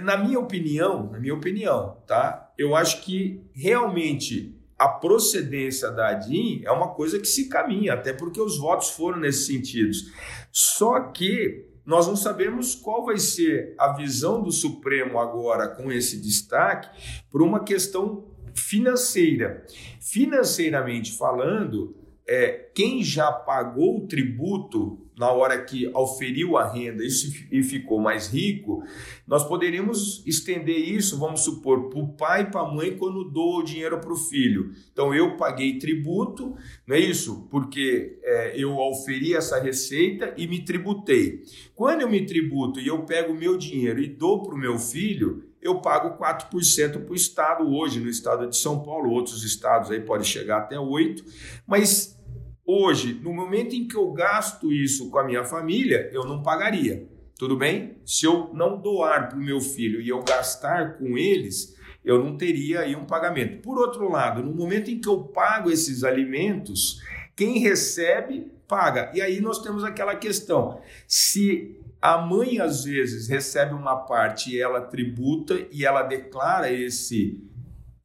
na 0.00 0.16
minha 0.16 0.40
opinião, 0.40 1.10
na 1.12 1.20
minha 1.20 1.34
opinião, 1.34 1.98
tá? 2.06 2.50
Eu 2.56 2.74
acho 2.74 3.02
que 3.02 3.42
realmente 3.52 4.58
a 4.78 4.88
procedência 4.88 5.90
da 5.90 6.08
ADIM 6.08 6.62
é 6.64 6.72
uma 6.72 6.94
coisa 6.94 7.18
que 7.18 7.28
se 7.28 7.46
caminha, 7.46 7.92
até 7.92 8.10
porque 8.10 8.40
os 8.40 8.56
votos 8.56 8.88
foram 8.88 9.18
nesses 9.18 9.46
sentidos. 9.46 10.10
Só 10.50 10.98
que 10.98 11.66
nós 11.84 12.06
não 12.06 12.16
sabemos 12.16 12.74
qual 12.74 13.04
vai 13.04 13.18
ser 13.18 13.74
a 13.78 13.92
visão 13.92 14.42
do 14.42 14.50
Supremo 14.50 15.18
agora 15.18 15.68
com 15.68 15.92
esse 15.92 16.18
destaque 16.18 16.88
por 17.30 17.42
uma 17.42 17.64
questão 17.64 18.24
financeira. 18.54 19.66
Financeiramente 20.00 21.12
falando, 21.18 21.94
é, 22.26 22.70
quem 22.74 23.02
já 23.02 23.30
pagou 23.32 23.98
o 23.98 24.06
tributo 24.06 24.98
na 25.18 25.30
hora 25.30 25.62
que 25.62 25.90
auferiu 25.92 26.56
a 26.56 26.72
renda 26.72 27.02
e 27.50 27.62
ficou 27.62 28.00
mais 28.00 28.28
rico, 28.28 28.82
nós 29.26 29.44
poderíamos 29.44 30.24
estender 30.26 30.78
isso, 30.78 31.18
vamos 31.18 31.42
supor, 31.42 31.90
para 31.90 31.98
o 31.98 32.12
pai 32.14 32.42
e 32.42 32.50
para 32.50 32.62
a 32.62 32.72
mãe 32.72 32.96
quando 32.96 33.30
dou 33.30 33.58
o 33.58 33.62
dinheiro 33.62 34.00
para 34.00 34.12
o 34.12 34.16
filho. 34.16 34.70
Então 34.90 35.14
eu 35.14 35.36
paguei 35.36 35.78
tributo, 35.78 36.56
não 36.86 36.96
é 36.96 37.00
isso? 37.00 37.46
Porque 37.50 38.18
é, 38.22 38.54
eu 38.56 38.80
auferi 38.80 39.34
essa 39.34 39.60
receita 39.60 40.34
e 40.36 40.46
me 40.46 40.64
tributei. 40.64 41.42
Quando 41.74 42.00
eu 42.02 42.10
me 42.10 42.24
tributo 42.24 42.80
e 42.80 42.86
eu 42.86 43.04
pego 43.04 43.32
o 43.32 43.38
meu 43.38 43.56
dinheiro 43.58 44.00
e 44.00 44.08
dou 44.08 44.42
para 44.42 44.54
o 44.54 44.58
meu 44.58 44.78
filho, 44.78 45.51
eu 45.62 45.80
pago 45.80 46.18
4% 46.22 47.04
para 47.04 47.12
o 47.12 47.14
Estado 47.14 47.72
hoje, 47.72 48.00
no 48.00 48.08
estado 48.08 48.48
de 48.48 48.56
São 48.56 48.82
Paulo, 48.82 49.10
outros 49.10 49.44
estados 49.44 49.90
aí 49.90 50.00
pode 50.00 50.26
chegar 50.26 50.58
até 50.58 50.76
8%, 50.76 51.24
mas 51.66 52.20
Hoje, 52.64 53.20
no 53.20 53.34
momento 53.34 53.74
em 53.74 53.88
que 53.88 53.96
eu 53.96 54.12
gasto 54.12 54.72
isso 54.72 55.10
com 55.10 55.18
a 55.18 55.24
minha 55.24 55.44
família, 55.44 56.08
eu 56.12 56.24
não 56.24 56.42
pagaria. 56.42 57.08
Tudo 57.36 57.56
bem? 57.56 57.96
Se 58.06 58.24
eu 58.24 58.50
não 58.54 58.80
doar 58.80 59.28
para 59.28 59.36
o 59.36 59.42
meu 59.42 59.60
filho 59.60 60.00
e 60.00 60.08
eu 60.08 60.22
gastar 60.22 60.96
com 60.96 61.18
eles, 61.18 61.76
eu 62.04 62.22
não 62.22 62.36
teria 62.36 62.80
aí 62.80 62.94
um 62.94 63.04
pagamento. 63.04 63.60
Por 63.62 63.78
outro 63.78 64.08
lado, 64.08 64.44
no 64.44 64.54
momento 64.54 64.92
em 64.92 65.00
que 65.00 65.08
eu 65.08 65.24
pago 65.24 65.72
esses 65.72 66.04
alimentos, 66.04 67.00
quem 67.34 67.58
recebe, 67.58 68.52
paga. 68.68 69.10
E 69.12 69.20
aí 69.20 69.40
nós 69.40 69.60
temos 69.60 69.82
aquela 69.82 70.14
questão: 70.14 70.80
se 71.08 71.80
a 72.02 72.18
mãe 72.18 72.58
às 72.58 72.84
vezes 72.84 73.28
recebe 73.28 73.72
uma 73.72 73.94
parte 73.94 74.50
e 74.50 74.60
ela 74.60 74.80
tributa 74.80 75.54
e 75.70 75.86
ela 75.86 76.02
declara 76.02 76.68
esse 76.70 77.40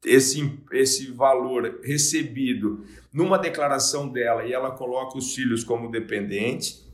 esse, 0.04 0.56
esse 0.72 1.10
valor 1.10 1.80
recebido 1.82 2.84
numa 3.12 3.36
declaração 3.36 4.08
dela 4.08 4.44
e 4.44 4.52
ela 4.52 4.70
coloca 4.70 5.18
os 5.18 5.34
filhos 5.34 5.64
como 5.64 5.90
dependente, 5.90 6.84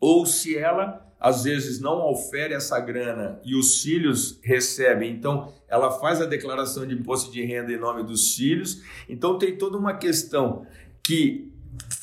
ou 0.00 0.26
se 0.26 0.58
ela 0.58 1.08
às 1.20 1.44
vezes 1.44 1.80
não 1.80 2.00
ofere 2.10 2.52
essa 2.52 2.80
grana 2.80 3.40
e 3.44 3.54
os 3.54 3.80
filhos 3.80 4.40
recebem, 4.42 5.12
então 5.12 5.54
ela 5.68 5.92
faz 6.00 6.20
a 6.20 6.26
declaração 6.26 6.84
de 6.84 6.94
imposto 6.94 7.30
de 7.30 7.44
renda 7.44 7.72
em 7.72 7.78
nome 7.78 8.02
dos 8.02 8.34
filhos. 8.34 8.82
Então 9.08 9.38
tem 9.38 9.56
toda 9.56 9.78
uma 9.78 9.94
questão 9.94 10.66
que 11.04 11.51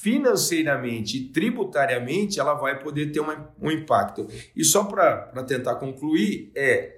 financeiramente 0.02 1.18
e 1.18 1.30
tributariamente 1.30 2.40
ela 2.40 2.54
vai 2.54 2.80
poder 2.80 3.12
ter 3.12 3.20
uma, 3.20 3.54
um 3.62 3.70
impacto. 3.70 4.28
E 4.56 4.64
só 4.64 4.84
para 4.84 5.44
tentar 5.44 5.76
concluir, 5.76 6.52
é 6.56 6.98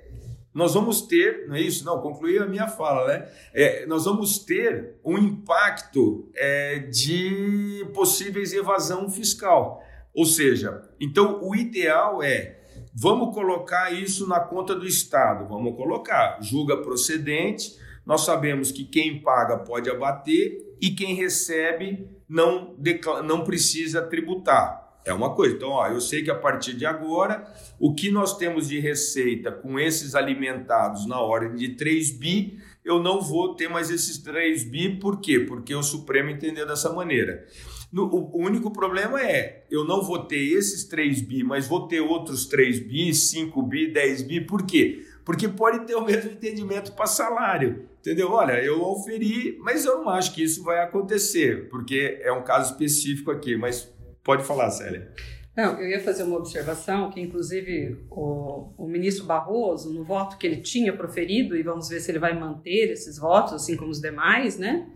nós 0.53 0.73
vamos 0.73 1.01
ter, 1.03 1.47
não 1.47 1.55
é 1.55 1.61
isso? 1.61 1.85
Não, 1.85 2.01
concluí 2.01 2.37
a 2.37 2.45
minha 2.45 2.67
fala, 2.67 3.07
né? 3.07 3.27
É, 3.53 3.85
nós 3.85 4.03
vamos 4.03 4.39
ter 4.39 4.95
um 5.03 5.17
impacto 5.17 6.29
é, 6.35 6.79
de 6.79 7.85
possíveis 7.93 8.51
evasão 8.51 9.09
fiscal. 9.09 9.81
Ou 10.13 10.25
seja, 10.25 10.89
então 10.99 11.39
o 11.41 11.55
ideal 11.55 12.21
é 12.21 12.59
vamos 12.93 13.33
colocar 13.33 13.91
isso 13.91 14.27
na 14.27 14.41
conta 14.41 14.75
do 14.75 14.85
Estado, 14.85 15.47
vamos 15.47 15.73
colocar, 15.77 16.37
julga 16.41 16.75
procedente, 16.75 17.77
nós 18.05 18.21
sabemos 18.21 18.71
que 18.71 18.83
quem 18.83 19.21
paga 19.21 19.57
pode 19.57 19.89
abater 19.89 20.75
e 20.81 20.91
quem 20.91 21.13
recebe 21.13 22.07
não, 22.27 22.75
não 23.23 23.43
precisa 23.43 24.01
tributar. 24.01 24.81
É 25.03 25.13
uma 25.13 25.33
coisa. 25.33 25.55
Então, 25.55 25.69
ó, 25.69 25.87
eu 25.87 25.99
sei 25.99 26.23
que 26.23 26.29
a 26.29 26.35
partir 26.35 26.73
de 26.73 26.85
agora, 26.85 27.43
o 27.79 27.93
que 27.93 28.11
nós 28.11 28.37
temos 28.37 28.67
de 28.67 28.79
receita 28.79 29.51
com 29.51 29.79
esses 29.79 30.13
alimentados 30.13 31.07
na 31.07 31.19
ordem 31.19 31.55
de 31.55 31.75
3 31.75 32.11
bi, 32.11 32.59
eu 32.85 33.01
não 33.01 33.19
vou 33.19 33.55
ter 33.55 33.67
mais 33.67 33.89
esses 33.89 34.19
3 34.19 34.63
bi, 34.63 34.99
por 34.99 35.19
quê? 35.19 35.39
Porque 35.39 35.73
o 35.73 35.81
Supremo 35.81 36.29
entendeu 36.29 36.67
dessa 36.67 36.93
maneira. 36.93 37.45
No, 37.91 38.05
o, 38.05 38.37
único 38.37 38.71
problema 38.71 39.21
é, 39.21 39.65
eu 39.69 39.83
não 39.83 40.01
vou 40.01 40.19
ter 40.19 40.37
esses 40.37 40.85
3 40.85 41.21
bi, 41.21 41.43
mas 41.43 41.67
vou 41.67 41.87
ter 41.87 41.99
outros 41.99 42.45
3 42.45 42.79
bi, 42.79 43.13
5 43.13 43.61
bi, 43.63 43.91
10 43.91 44.21
bi, 44.21 44.41
por 44.41 44.65
quê? 44.65 45.03
Porque 45.25 45.47
pode 45.47 45.85
ter 45.85 45.95
o 45.95 46.03
mesmo 46.03 46.31
entendimento 46.31 46.93
para 46.93 47.05
salário. 47.05 47.89
Entendeu? 47.99 48.31
Olha, 48.31 48.53
eu 48.63 48.81
oferi, 48.81 49.57
mas 49.59 49.85
eu 49.85 49.99
não 49.99 50.09
acho 50.09 50.33
que 50.33 50.43
isso 50.43 50.63
vai 50.63 50.79
acontecer, 50.79 51.69
porque 51.69 52.19
é 52.23 52.31
um 52.31 52.43
caso 52.43 52.71
específico 52.71 53.29
aqui, 53.29 53.55
mas 53.55 53.93
pode 54.23 54.43
falar, 54.43 54.71
Célia. 54.71 55.13
Não, 55.55 55.79
eu 55.79 55.89
ia 55.89 55.99
fazer 55.99 56.23
uma 56.23 56.37
observação 56.37 57.11
que, 57.11 57.19
inclusive, 57.19 58.05
o, 58.09 58.73
o, 58.77 58.87
ministro 58.87 59.25
Barroso, 59.25 59.93
no 59.93 60.03
voto 60.03 60.37
que 60.37 60.47
ele 60.47 60.57
tinha 60.57 60.93
proferido, 60.93 61.55
e 61.55 61.61
vamos 61.61 61.89
ver 61.89 61.99
se 61.99 62.09
ele 62.09 62.19
vai 62.19 62.37
manter 62.37 62.89
esses 62.89 63.19
votos, 63.19 63.53
assim 63.53 63.75
como 63.75 63.91
os 63.91 63.99
demais, 63.99 64.57
né? 64.57 64.87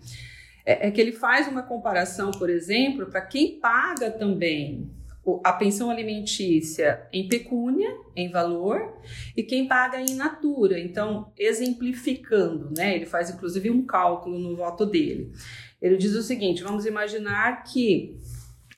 É, 0.65 0.87
é 0.87 0.91
que 0.91 0.99
ele 0.99 1.11
faz 1.11 1.47
uma 1.47 1.61
comparação, 1.61 2.31
por 2.31 2.49
exemplo, 2.49 3.05
para 3.07 3.21
quem 3.21 3.59
paga 3.59 4.09
também 4.09 4.89
a 5.43 5.53
pensão 5.53 5.89
alimentícia 5.89 7.07
em 7.11 7.27
pecúnia, 7.27 7.97
em 8.15 8.29
valor, 8.29 8.93
e 9.35 9.43
quem 9.43 9.67
paga 9.67 9.99
em 9.99 10.15
natura. 10.15 10.79
Então, 10.79 11.31
exemplificando, 11.37 12.71
né? 12.75 12.95
Ele 12.95 13.05
faz 13.05 13.29
inclusive 13.29 13.69
um 13.69 13.85
cálculo 13.85 14.37
no 14.37 14.55
voto 14.55 14.85
dele. 14.85 15.31
Ele 15.81 15.97
diz 15.97 16.13
o 16.15 16.21
seguinte: 16.21 16.63
vamos 16.63 16.85
imaginar 16.85 17.63
que 17.63 18.17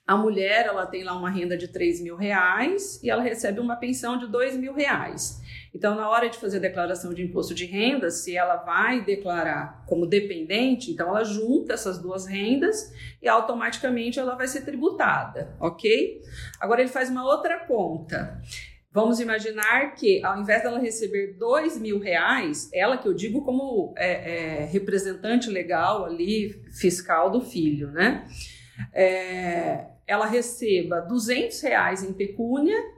a 0.06 0.16
mulher 0.16 0.66
ela 0.66 0.86
tem 0.86 1.04
lá 1.04 1.13
uma 1.18 1.30
renda 1.30 1.58
de 1.58 1.68
3 1.68 2.01
mil 2.01 2.16
reais 2.16 3.01
e 3.04 3.10
ela 3.10 3.22
recebe 3.22 3.60
uma 3.60 3.75
pensão 3.75 4.18
de 4.18 4.27
2 4.27 4.56
mil 4.56 4.74
reais. 4.74 5.42
Então, 5.77 5.93
na 5.93 6.10
hora 6.10 6.27
de 6.27 6.39
fazer 6.39 6.57
a 6.57 6.62
declaração 6.62 7.13
de 7.13 7.22
imposto 7.22 7.53
de 7.53 7.63
renda, 7.63 8.10
se 8.10 8.36
ela 8.36 8.55
vai 8.55 9.05
declarar 9.05 9.86
como 9.86 10.07
dependente, 10.07 10.89
então 10.89 11.10
ela 11.10 11.24
junta 11.24 11.74
essas 11.74 12.00
duas 12.00 12.25
rendas 12.25 12.91
e 13.22 13.27
automaticamente 13.27 14.19
ela 14.19 14.34
vai 14.34 14.48
ser 14.48 14.62
tributada, 14.62 15.55
ok? 15.60 16.19
Agora 16.60 16.81
ele 16.81 16.89
faz 16.89 17.12
uma 17.12 17.24
outra 17.24 17.60
conta. 17.60 18.41
Vamos 18.91 19.19
imaginar 19.19 19.93
que, 19.93 20.25
ao 20.25 20.41
invés 20.41 20.63
dela 20.63 20.79
receber 20.79 21.38
dois 21.38 21.79
mil 21.79 22.00
reais, 22.00 22.72
ela 22.74 22.98
que 22.98 23.07
eu 23.07 23.13
digo 23.13 23.46
como 23.46 23.93
é, 23.96 24.62
é, 24.62 24.65
representante 24.65 25.48
legal 25.48 26.05
ali, 26.05 26.60
fiscal 26.72 27.29
do 27.29 27.39
filho, 27.39 27.91
né? 27.91 28.27
É, 28.91 29.86
ela 30.07 30.25
receba 30.25 31.01
200 31.01 31.62
reais 31.62 32.01
em 32.01 32.13
pecúnia 32.13 32.97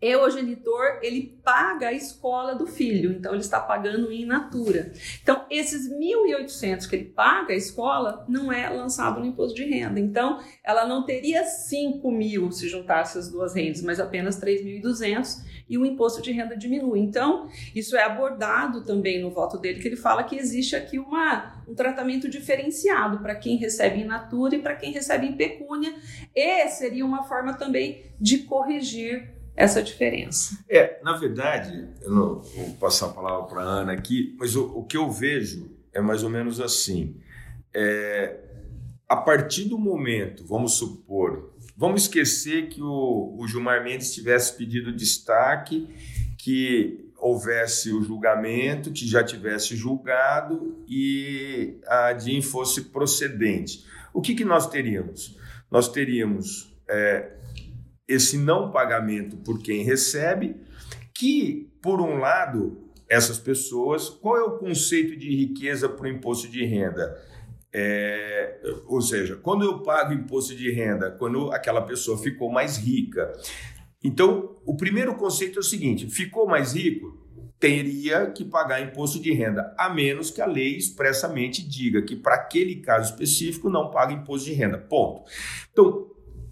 e 0.00 0.14
o 0.14 0.30
genitor 0.30 1.00
ele 1.02 1.38
paga 1.42 1.88
a 1.88 1.92
escola 1.92 2.54
do 2.54 2.66
filho, 2.66 3.12
então 3.12 3.32
ele 3.32 3.40
está 3.40 3.58
pagando 3.58 4.12
em 4.12 4.24
natura. 4.24 4.92
Então 5.22 5.44
esses 5.50 5.90
1.800 5.90 6.88
que 6.88 6.94
ele 6.94 7.04
paga 7.06 7.52
a 7.52 7.56
escola 7.56 8.24
não 8.28 8.52
é 8.52 8.68
lançado 8.68 9.18
no 9.18 9.26
imposto 9.26 9.56
de 9.56 9.64
renda. 9.64 9.98
Então 9.98 10.40
ela 10.62 10.86
não 10.86 11.04
teria 11.04 11.44
5 11.44 12.10
mil 12.10 12.52
se 12.52 12.68
juntasse 12.68 13.18
as 13.18 13.28
duas 13.28 13.54
rendas, 13.54 13.82
mas 13.82 13.98
apenas 13.98 14.40
3.200 14.40 15.42
e 15.68 15.76
o 15.76 15.84
imposto 15.84 16.22
de 16.22 16.30
renda 16.30 16.56
diminui. 16.56 17.00
Então 17.00 17.48
isso 17.74 17.96
é 17.96 18.04
abordado 18.04 18.84
também 18.84 19.20
no 19.20 19.30
voto 19.30 19.58
dele 19.58 19.80
que 19.80 19.88
ele 19.88 19.96
fala 19.96 20.22
que 20.22 20.36
existe 20.36 20.76
aqui 20.76 20.98
uma, 20.98 21.60
um 21.66 21.74
tratamento 21.74 22.28
diferenciado 22.28 23.18
para 23.18 23.34
quem 23.34 23.56
recebe 23.56 24.00
em 24.00 24.04
natura 24.04 24.54
e 24.54 24.62
para 24.62 24.76
quem 24.76 24.92
recebe 24.92 25.26
em 25.26 25.36
pecúnia 25.36 25.92
e 26.34 26.68
seria 26.68 27.04
uma 27.04 27.24
forma 27.24 27.54
também 27.54 28.04
de 28.20 28.38
corrigir 28.38 29.37
essa 29.58 29.82
diferença. 29.82 30.56
É, 30.70 31.00
na 31.02 31.16
verdade, 31.16 31.88
eu 32.00 32.12
não 32.12 32.40
vou 32.40 32.74
passar 32.74 33.06
a 33.06 33.12
palavra 33.12 33.48
para 33.48 33.60
a 33.60 33.64
Ana 33.64 33.92
aqui, 33.92 34.36
mas 34.38 34.54
o, 34.54 34.64
o, 34.78 34.84
que 34.84 34.96
eu 34.96 35.10
vejo 35.10 35.68
é 35.92 36.00
mais 36.00 36.22
ou 36.22 36.30
menos 36.30 36.60
assim. 36.60 37.16
É, 37.74 38.38
a 39.08 39.16
partir 39.16 39.64
do 39.64 39.76
momento, 39.76 40.46
vamos 40.46 40.74
supor, 40.74 41.52
vamos 41.76 42.02
esquecer 42.02 42.68
que 42.68 42.80
o, 42.80 43.34
o 43.36 43.48
Gilmar 43.48 43.82
Mendes 43.82 44.14
tivesse 44.14 44.56
pedido 44.56 44.92
destaque, 44.92 45.88
que 46.38 47.10
houvesse 47.18 47.92
o 47.92 48.00
julgamento, 48.00 48.92
que 48.92 49.08
já 49.08 49.24
tivesse 49.24 49.74
julgado 49.74 50.84
e 50.86 51.80
a 51.88 52.12
DIN 52.12 52.42
fosse 52.42 52.82
procedente. 52.82 53.84
O 54.14 54.22
que, 54.22 54.36
que 54.36 54.44
nós 54.44 54.68
teríamos? 54.68 55.36
Nós 55.68 55.88
teríamos 55.88 56.72
é, 56.88 57.32
esse 58.08 58.38
não 58.38 58.70
pagamento 58.70 59.36
por 59.36 59.60
quem 59.62 59.84
recebe, 59.84 60.56
que, 61.12 61.70
por 61.82 62.00
um 62.00 62.18
lado, 62.18 62.88
essas 63.08 63.38
pessoas, 63.38 64.08
qual 64.08 64.36
é 64.36 64.42
o 64.42 64.58
conceito 64.58 65.16
de 65.16 65.28
riqueza 65.28 65.88
para 65.88 66.06
o 66.06 66.08
imposto 66.08 66.48
de 66.48 66.64
renda? 66.64 67.16
É, 67.72 68.60
ou 68.86 69.00
seja, 69.00 69.36
quando 69.36 69.64
eu 69.64 69.82
pago 69.82 70.12
imposto 70.12 70.54
de 70.54 70.70
renda, 70.70 71.10
quando 71.10 71.52
aquela 71.52 71.82
pessoa 71.82 72.16
ficou 72.16 72.50
mais 72.50 72.78
rica. 72.78 73.30
Então, 74.02 74.56
o 74.64 74.76
primeiro 74.76 75.14
conceito 75.16 75.58
é 75.58 75.60
o 75.60 75.64
seguinte: 75.64 76.08
ficou 76.08 76.46
mais 76.46 76.74
rico, 76.74 77.18
teria 77.58 78.30
que 78.30 78.44
pagar 78.44 78.80
imposto 78.80 79.20
de 79.20 79.32
renda, 79.32 79.74
a 79.76 79.90
menos 79.90 80.30
que 80.30 80.40
a 80.40 80.46
lei 80.46 80.76
expressamente 80.76 81.66
diga 81.66 82.00
que 82.02 82.16
para 82.16 82.36
aquele 82.36 82.76
caso 82.76 83.12
específico 83.12 83.68
não 83.68 83.90
paga 83.90 84.12
imposto 84.12 84.48
de 84.48 84.54
renda. 84.54 84.78
Ponto. 84.78 85.24
Então, 85.70 86.10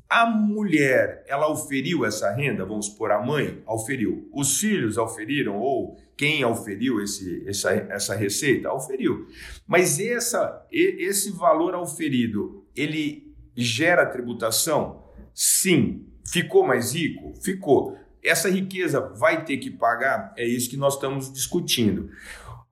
a 0.09 0.25
mulher, 0.27 1.25
ela 1.27 1.51
oferiu 1.51 2.05
essa 2.05 2.31
renda, 2.33 2.65
vamos 2.65 2.87
supor, 2.87 3.11
a 3.11 3.21
mãe 3.21 3.63
oferiu, 3.67 4.29
os 4.33 4.59
filhos 4.59 4.97
oferiram, 4.97 5.59
ou 5.59 5.97
quem 6.17 6.45
oferiu 6.45 7.01
esse, 7.03 7.45
essa, 7.47 7.73
essa 7.73 8.15
receita, 8.15 8.73
oferiu. 8.73 9.27
Mas 9.67 9.99
essa, 9.99 10.65
esse 10.71 11.33
valor 11.33 11.75
oferido, 11.75 12.65
ele 12.75 13.35
gera 13.57 14.07
tributação? 14.07 15.05
Sim. 15.35 16.07
Ficou 16.25 16.67
mais 16.67 16.95
rico? 16.95 17.35
Ficou. 17.43 17.97
Essa 18.23 18.49
riqueza 18.49 19.01
vai 19.01 19.45
ter 19.45 19.59
que 19.59 19.71
pagar? 19.71 20.33
É 20.37 20.45
isso 20.47 20.71
que 20.71 20.77
nós 20.77 20.95
estamos 20.95 21.33
discutindo. 21.33 22.11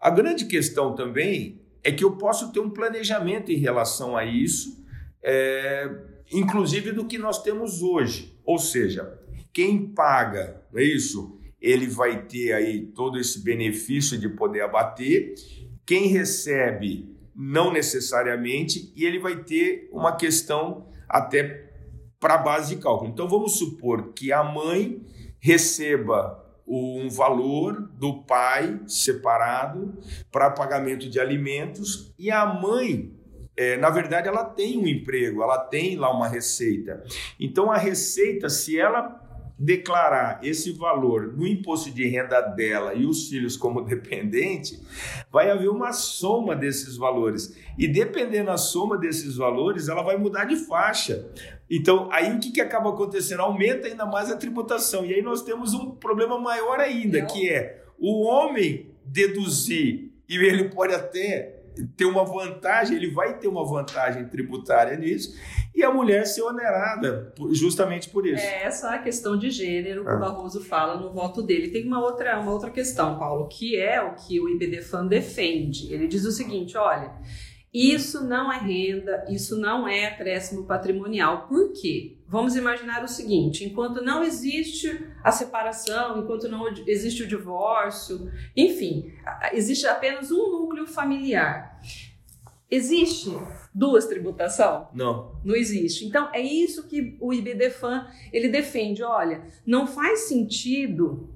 A 0.00 0.10
grande 0.10 0.46
questão 0.46 0.94
também 0.94 1.60
é 1.82 1.92
que 1.92 2.04
eu 2.04 2.16
posso 2.16 2.52
ter 2.52 2.60
um 2.60 2.70
planejamento 2.70 3.52
em 3.52 3.56
relação 3.56 4.16
a 4.16 4.24
isso. 4.24 4.84
É, 5.22 5.90
inclusive 6.32 6.92
do 6.92 7.06
que 7.06 7.18
nós 7.18 7.42
temos 7.42 7.82
hoje. 7.82 8.38
Ou 8.44 8.58
seja, 8.58 9.18
quem 9.52 9.86
paga, 9.86 10.62
é 10.74 10.82
isso? 10.82 11.38
Ele 11.60 11.86
vai 11.86 12.26
ter 12.26 12.52
aí 12.52 12.86
todo 12.86 13.18
esse 13.18 13.42
benefício 13.42 14.18
de 14.18 14.28
poder 14.28 14.62
abater. 14.62 15.34
Quem 15.86 16.08
recebe, 16.08 17.16
não 17.34 17.72
necessariamente, 17.72 18.92
e 18.96 19.04
ele 19.04 19.18
vai 19.18 19.44
ter 19.44 19.88
uma 19.92 20.16
questão 20.16 20.88
até 21.08 21.72
para 22.18 22.38
base 22.38 22.74
de 22.74 22.82
cálculo. 22.82 23.10
Então 23.10 23.28
vamos 23.28 23.58
supor 23.58 24.12
que 24.12 24.32
a 24.32 24.42
mãe 24.42 25.02
receba 25.38 26.42
um 26.66 27.08
valor 27.10 27.82
do 27.98 28.22
pai 28.22 28.80
separado 28.86 29.94
para 30.32 30.50
pagamento 30.50 31.08
de 31.08 31.20
alimentos 31.20 32.14
e 32.18 32.30
a 32.30 32.46
mãe 32.46 33.12
é, 33.56 33.76
na 33.76 33.90
verdade, 33.90 34.28
ela 34.28 34.44
tem 34.44 34.78
um 34.78 34.86
emprego, 34.86 35.42
ela 35.42 35.58
tem 35.58 35.96
lá 35.96 36.10
uma 36.10 36.28
receita. 36.28 37.04
Então, 37.38 37.70
a 37.70 37.76
receita, 37.76 38.48
se 38.48 38.78
ela 38.78 39.20
declarar 39.56 40.40
esse 40.42 40.72
valor 40.72 41.32
no 41.36 41.46
imposto 41.46 41.90
de 41.90 42.06
renda 42.08 42.40
dela 42.40 42.92
e 42.92 43.06
os 43.06 43.28
filhos 43.28 43.56
como 43.56 43.82
dependente, 43.86 44.82
vai 45.30 45.50
haver 45.50 45.68
uma 45.68 45.92
soma 45.92 46.56
desses 46.56 46.96
valores. 46.96 47.56
E 47.78 47.86
dependendo 47.86 48.46
da 48.46 48.56
soma 48.56 48.98
desses 48.98 49.36
valores, 49.36 49.88
ela 49.88 50.02
vai 50.02 50.16
mudar 50.16 50.44
de 50.44 50.56
faixa. 50.56 51.28
Então, 51.70 52.08
aí 52.12 52.32
o 52.32 52.40
que, 52.40 52.50
que 52.50 52.60
acaba 52.60 52.90
acontecendo? 52.90 53.40
Aumenta 53.40 53.86
ainda 53.86 54.04
mais 54.04 54.30
a 54.30 54.36
tributação. 54.36 55.04
E 55.06 55.14
aí 55.14 55.22
nós 55.22 55.42
temos 55.42 55.72
um 55.72 55.92
problema 55.92 56.38
maior 56.38 56.80
ainda, 56.80 57.24
que 57.24 57.48
é 57.48 57.82
o 57.98 58.24
homem 58.24 58.90
deduzir, 59.04 60.10
e 60.28 60.36
ele 60.36 60.70
pode 60.70 60.94
até 60.94 61.53
ter 61.96 62.04
uma 62.04 62.24
vantagem, 62.24 62.96
ele 62.96 63.10
vai 63.10 63.38
ter 63.38 63.48
uma 63.48 63.64
vantagem 63.64 64.26
tributária 64.28 64.96
nisso, 64.96 65.34
e 65.74 65.82
a 65.82 65.90
mulher 65.90 66.26
ser 66.26 66.42
onerada 66.42 67.32
justamente 67.52 68.08
por 68.08 68.26
isso. 68.26 68.44
É 68.44 68.64
essa 68.64 68.90
a 68.90 68.98
questão 68.98 69.36
de 69.36 69.50
gênero 69.50 70.04
que 70.04 70.10
o 70.10 70.14
ah. 70.14 70.18
Barroso 70.18 70.60
fala 70.60 70.96
no 70.96 71.12
voto 71.12 71.42
dele. 71.42 71.68
Tem 71.68 71.86
uma 71.86 72.00
outra, 72.00 72.38
uma 72.38 72.52
outra 72.52 72.70
questão, 72.70 73.18
Paulo, 73.18 73.48
que 73.48 73.76
é 73.76 74.00
o 74.00 74.14
que 74.14 74.40
o 74.40 74.48
IBDFAN 74.48 75.06
defende. 75.06 75.92
Ele 75.92 76.06
diz 76.06 76.24
o 76.24 76.32
seguinte: 76.32 76.76
olha. 76.76 77.12
Isso 77.74 78.22
não 78.22 78.52
é 78.52 78.58
renda, 78.58 79.24
isso 79.28 79.58
não 79.58 79.88
é 79.88 80.06
acréscimo 80.06 80.64
patrimonial. 80.64 81.48
Por 81.48 81.72
quê? 81.72 82.18
Vamos 82.28 82.54
imaginar 82.54 83.02
o 83.02 83.08
seguinte: 83.08 83.64
enquanto 83.64 84.00
não 84.00 84.22
existe 84.22 85.04
a 85.24 85.32
separação, 85.32 86.22
enquanto 86.22 86.48
não 86.48 86.68
existe 86.86 87.24
o 87.24 87.26
divórcio, 87.26 88.30
enfim, 88.56 89.12
existe 89.52 89.88
apenas 89.88 90.30
um 90.30 90.52
núcleo 90.52 90.86
familiar. 90.86 91.80
Existe 92.70 93.36
duas 93.74 94.06
tributação? 94.06 94.88
Não. 94.94 95.40
Não 95.44 95.56
existe. 95.56 96.04
Então 96.06 96.28
é 96.32 96.40
isso 96.40 96.86
que 96.86 97.16
o 97.20 97.34
IBDFAN 97.34 98.06
ele 98.32 98.48
defende. 98.48 99.02
Olha, 99.02 99.44
não 99.66 99.84
faz 99.86 100.28
sentido 100.28 101.33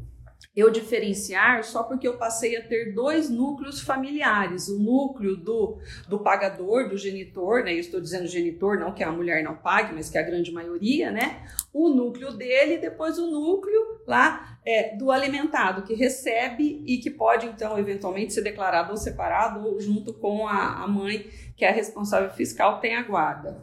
eu 0.58 0.70
diferenciar 0.70 1.62
só 1.62 1.84
porque 1.84 2.08
eu 2.08 2.16
passei 2.16 2.56
a 2.56 2.62
ter 2.62 2.92
dois 2.92 3.30
núcleos 3.30 3.80
familiares, 3.80 4.68
o 4.68 4.76
núcleo 4.76 5.36
do, 5.36 5.78
do 6.08 6.18
pagador, 6.18 6.88
do 6.88 6.96
genitor, 6.96 7.62
né? 7.62 7.74
Eu 7.74 7.78
estou 7.78 8.00
dizendo 8.00 8.26
genitor, 8.26 8.76
não 8.76 8.92
que 8.92 9.04
a 9.04 9.12
mulher 9.12 9.44
não 9.44 9.54
pague, 9.54 9.94
mas 9.94 10.10
que 10.10 10.18
a 10.18 10.22
grande 10.22 10.50
maioria, 10.50 11.12
né? 11.12 11.46
O 11.72 11.88
núcleo 11.88 12.32
dele 12.32 12.74
e 12.74 12.78
depois 12.78 13.18
o 13.18 13.30
núcleo 13.30 14.02
lá 14.04 14.58
é, 14.66 14.96
do 14.96 15.12
alimentado, 15.12 15.82
que 15.82 15.94
recebe 15.94 16.82
e 16.84 16.98
que 16.98 17.10
pode, 17.10 17.46
então, 17.46 17.78
eventualmente 17.78 18.32
ser 18.32 18.42
declarado 18.42 18.90
ou 18.90 18.96
separado 18.96 19.64
ou 19.64 19.80
junto 19.80 20.12
com 20.12 20.48
a, 20.48 20.82
a 20.82 20.88
mãe, 20.88 21.30
que 21.56 21.64
é 21.64 21.68
a 21.68 21.72
responsável 21.72 22.30
fiscal, 22.30 22.80
tem 22.80 22.96
a 22.96 23.02
guarda. 23.02 23.62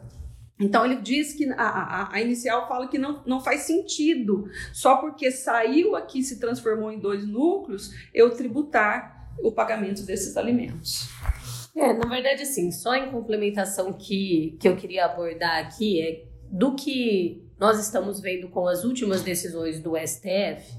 Então 0.58 0.84
ele 0.84 0.96
diz 0.96 1.34
que 1.34 1.50
a, 1.52 1.62
a, 1.62 2.14
a, 2.14 2.20
inicial 2.20 2.66
fala 2.66 2.88
que 2.88 2.98
não, 2.98 3.22
não 3.26 3.40
faz 3.40 3.62
sentido, 3.62 4.48
só 4.72 4.96
porque 4.96 5.30
saiu 5.30 5.94
aqui 5.94 6.22
se 6.22 6.40
transformou 6.40 6.90
em 6.90 6.98
dois 6.98 7.26
núcleos, 7.26 7.90
eu 8.14 8.30
tributar 8.30 9.30
o 9.38 9.52
pagamento 9.52 10.02
desses 10.02 10.36
alimentos. 10.36 11.08
É, 11.76 11.92
na 11.92 12.08
verdade, 12.08 12.42
assim, 12.42 12.72
só 12.72 12.94
em 12.94 13.10
complementação 13.10 13.92
que, 13.92 14.56
que 14.58 14.66
eu 14.66 14.76
queria 14.76 15.04
abordar 15.04 15.62
aqui 15.62 16.00
é 16.00 16.24
do 16.50 16.74
que 16.74 17.46
nós 17.58 17.78
estamos 17.78 18.18
vendo 18.20 18.48
com 18.48 18.66
as 18.66 18.82
últimas 18.82 19.22
decisões 19.22 19.78
do 19.78 19.94
STF, 19.94 20.72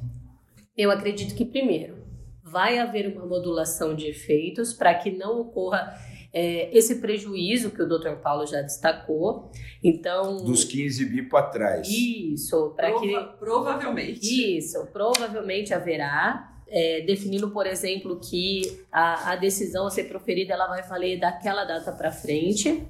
eu 0.76 0.90
acredito 0.90 1.36
que, 1.36 1.46
primeiro, 1.46 1.98
vai 2.44 2.80
haver 2.80 3.12
uma 3.12 3.26
modulação 3.26 3.96
de 3.96 4.08
efeitos 4.08 4.74
para 4.74 4.94
que 4.96 5.12
não 5.12 5.42
ocorra 5.42 5.94
é, 6.38 6.70
esse 6.72 7.02
prejuízo 7.02 7.72
que 7.72 7.82
o 7.82 7.90
Dr. 7.90 8.18
Paulo 8.22 8.46
já 8.46 8.62
destacou. 8.62 9.52
Então. 9.84 10.44
Dos 10.44 10.64
15 10.64 11.06
bi 11.06 11.24
para 11.24 11.48
trás. 11.48 11.88
Isso, 11.90 12.74
para 12.76 12.90
Prova, 12.92 13.02
que. 13.02 13.38
Provavelmente. 13.40 14.58
Isso, 14.58 14.86
provavelmente 14.94 15.74
haverá. 15.74 16.54
É, 16.70 17.02
definindo, 17.02 17.50
por 17.50 17.66
exemplo, 17.66 18.20
que 18.20 18.62
a, 18.92 19.32
a 19.32 19.36
decisão 19.38 19.88
a 19.88 19.90
ser 19.90 20.04
proferida 20.04 20.54
ela 20.54 20.68
vai 20.68 20.84
valer 20.84 21.18
daquela 21.18 21.64
data 21.64 21.92
para 21.92 22.12
frente. 22.12 22.86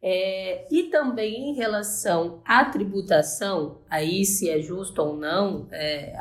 É, 0.00 0.66
e 0.70 0.84
também 0.84 1.50
em 1.50 1.54
relação 1.54 2.40
à 2.44 2.64
tributação, 2.64 3.82
aí 3.90 4.24
se 4.24 4.48
é 4.48 4.60
justo 4.60 5.02
ou 5.02 5.16
não, 5.16 5.66
é, 5.72 6.14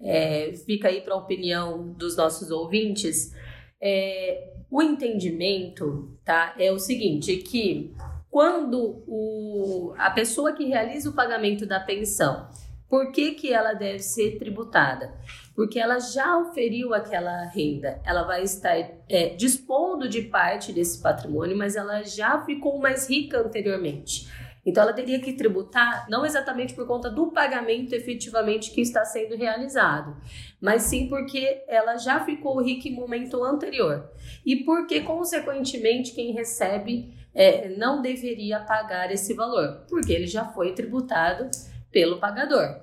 é, 0.00 0.52
fica 0.64 0.88
aí 0.88 1.02
para 1.02 1.12
a 1.14 1.18
opinião 1.18 1.92
dos 1.92 2.16
nossos 2.16 2.50
ouvintes. 2.50 3.32
É, 3.80 4.53
o 4.74 4.82
entendimento, 4.82 6.18
tá, 6.24 6.52
é 6.58 6.72
o 6.72 6.80
seguinte, 6.80 7.36
que 7.36 7.94
quando 8.28 9.04
o, 9.06 9.94
a 9.96 10.10
pessoa 10.10 10.52
que 10.52 10.64
realiza 10.64 11.10
o 11.10 11.12
pagamento 11.12 11.64
da 11.64 11.78
pensão, 11.78 12.48
por 12.88 13.12
que, 13.12 13.34
que 13.34 13.52
ela 13.52 13.72
deve 13.72 14.00
ser 14.00 14.36
tributada? 14.36 15.14
Porque 15.54 15.78
ela 15.78 16.00
já 16.00 16.36
oferiu 16.38 16.92
aquela 16.92 17.44
renda, 17.44 18.00
ela 18.04 18.24
vai 18.24 18.42
estar 18.42 18.76
é, 19.08 19.28
dispondo 19.36 20.08
de 20.08 20.22
parte 20.22 20.72
desse 20.72 21.00
patrimônio, 21.00 21.56
mas 21.56 21.76
ela 21.76 22.02
já 22.02 22.44
ficou 22.44 22.80
mais 22.80 23.08
rica 23.08 23.38
anteriormente. 23.38 24.28
Então 24.64 24.82
ela 24.82 24.92
teria 24.92 25.20
que 25.20 25.34
tributar 25.34 26.06
não 26.08 26.24
exatamente 26.24 26.74
por 26.74 26.86
conta 26.86 27.10
do 27.10 27.30
pagamento 27.30 27.92
efetivamente 27.92 28.70
que 28.70 28.80
está 28.80 29.04
sendo 29.04 29.36
realizado, 29.36 30.16
mas 30.60 30.82
sim 30.82 31.08
porque 31.08 31.64
ela 31.68 31.96
já 31.96 32.24
ficou 32.24 32.62
rica 32.62 32.88
em 32.88 32.94
momento 32.94 33.44
anterior 33.44 34.10
e 34.44 34.64
porque 34.64 35.00
consequentemente 35.00 36.14
quem 36.14 36.32
recebe 36.32 37.14
é, 37.34 37.68
não 37.76 38.00
deveria 38.00 38.60
pagar 38.60 39.10
esse 39.10 39.34
valor, 39.34 39.84
porque 39.88 40.12
ele 40.12 40.26
já 40.26 40.44
foi 40.44 40.72
tributado 40.72 41.50
pelo 41.90 42.18
pagador. 42.18 42.80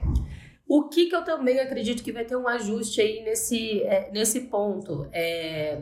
O 0.68 0.88
que, 0.88 1.08
que 1.08 1.16
eu 1.16 1.24
também 1.24 1.60
acredito 1.60 2.04
que 2.04 2.12
vai 2.12 2.24
ter 2.24 2.36
um 2.36 2.48
ajuste 2.48 3.02
aí 3.02 3.24
nesse, 3.24 3.82
é, 3.84 4.10
nesse 4.12 4.42
ponto 4.42 5.08
é 5.12 5.82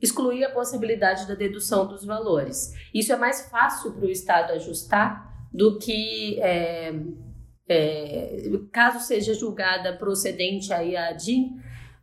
excluir 0.00 0.44
a 0.44 0.50
possibilidade 0.50 1.26
da 1.26 1.34
dedução 1.34 1.86
dos 1.86 2.04
valores. 2.04 2.74
Isso 2.92 3.12
é 3.12 3.16
mais 3.16 3.48
fácil 3.48 3.92
para 3.92 4.04
o 4.04 4.10
Estado 4.10 4.52
ajustar 4.52 5.25
do 5.52 5.78
que 5.78 6.40
é, 6.40 6.94
é, 7.68 8.50
caso 8.72 9.00
seja 9.00 9.34
julgada 9.34 9.96
procedente 9.96 10.72
aí 10.72 10.96
a 10.96 11.12
DIN, 11.12 11.56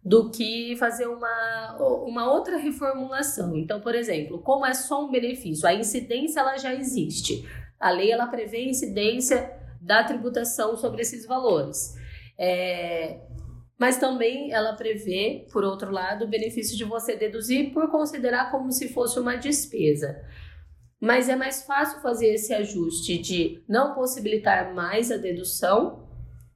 do 0.04 0.30
que 0.30 0.76
fazer 0.78 1.08
uma, 1.08 1.78
uma 2.06 2.32
outra 2.32 2.58
reformulação. 2.58 3.56
Então, 3.56 3.80
por 3.80 3.96
exemplo, 3.96 4.42
como 4.42 4.66
é 4.66 4.74
só 4.74 5.06
um 5.06 5.12
benefício, 5.12 5.68
a 5.68 5.74
incidência 5.74 6.42
ela 6.42 6.58
já 6.58 6.74
existe. 6.74 7.48
A 7.80 7.90
lei 7.90 8.12
ela 8.12 8.28
prevê 8.28 8.58
a 8.58 8.70
incidência 8.70 9.50
da 9.82 10.04
tributação 10.04 10.76
sobre 10.76 11.02
esses 11.02 11.26
valores. 11.26 11.96
É, 12.38 13.22
mas 13.80 13.98
também 13.98 14.52
ela 14.52 14.74
prevê, 14.74 15.48
por 15.52 15.64
outro 15.64 15.92
lado, 15.92 16.26
o 16.26 16.30
benefício 16.30 16.78
de 16.78 16.84
você 16.84 17.16
deduzir 17.16 17.72
por 17.74 17.90
considerar 17.90 18.52
como 18.52 18.72
se 18.72 18.90
fosse 18.90 19.20
uma 19.20 19.36
despesa. 19.36 20.22
Mas 21.04 21.28
é 21.28 21.36
mais 21.36 21.64
fácil 21.64 22.00
fazer 22.00 22.28
esse 22.28 22.54
ajuste 22.54 23.18
de 23.18 23.62
não 23.68 23.94
possibilitar 23.94 24.74
mais 24.74 25.12
a 25.12 25.18
dedução 25.18 26.08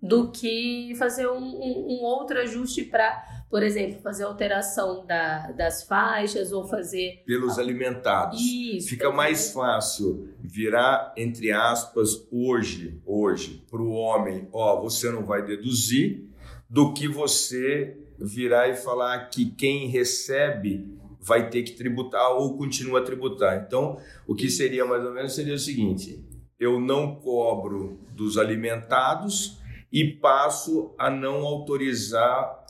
do 0.02 0.32
que 0.32 0.94
fazer 0.98 1.28
um, 1.28 1.38
um, 1.38 2.00
um 2.00 2.04
outro 2.06 2.40
ajuste 2.40 2.86
para, 2.86 3.26
por 3.50 3.62
exemplo, 3.62 4.00
fazer 4.02 4.24
alteração 4.24 5.06
da, 5.06 5.52
das 5.52 5.84
faixas 5.84 6.54
ou 6.54 6.66
fazer. 6.66 7.24
Pelos 7.26 7.60
alimentados. 7.60 8.40
Isso. 8.40 8.88
Fica 8.88 9.12
mais 9.12 9.52
fácil 9.52 10.30
virar, 10.40 11.14
entre 11.18 11.52
aspas, 11.52 12.26
hoje, 12.32 13.02
hoje, 13.06 13.66
para 13.70 13.82
o 13.82 13.92
homem, 13.92 14.48
ó, 14.54 14.80
você 14.80 15.12
não 15.12 15.26
vai 15.26 15.46
deduzir, 15.46 16.24
do 16.70 16.94
que 16.94 17.06
você 17.06 17.98
virar 18.18 18.70
e 18.70 18.78
falar 18.78 19.28
que 19.30 19.52
quem 19.52 19.90
recebe 19.90 20.97
vai 21.20 21.50
ter 21.50 21.64
que 21.64 21.74
tributar 21.74 22.32
ou 22.32 22.58
continua 22.58 23.00
a 23.00 23.04
tributar. 23.04 23.64
Então, 23.66 24.00
o 24.28 24.36
que 24.36 24.50
seria 24.50 24.86
mais 24.86 25.04
ou 25.04 25.14
menos 25.14 25.34
seria 25.34 25.56
o 25.56 25.60
seguinte: 25.60 26.24
eu 26.60 26.80
não 26.80 27.16
cobro 27.16 28.00
dos 28.14 28.38
alimentados 28.38 29.58
e 29.92 30.06
passo 30.06 30.94
a 30.98 31.10
não 31.10 31.46
autorizar 31.46 32.66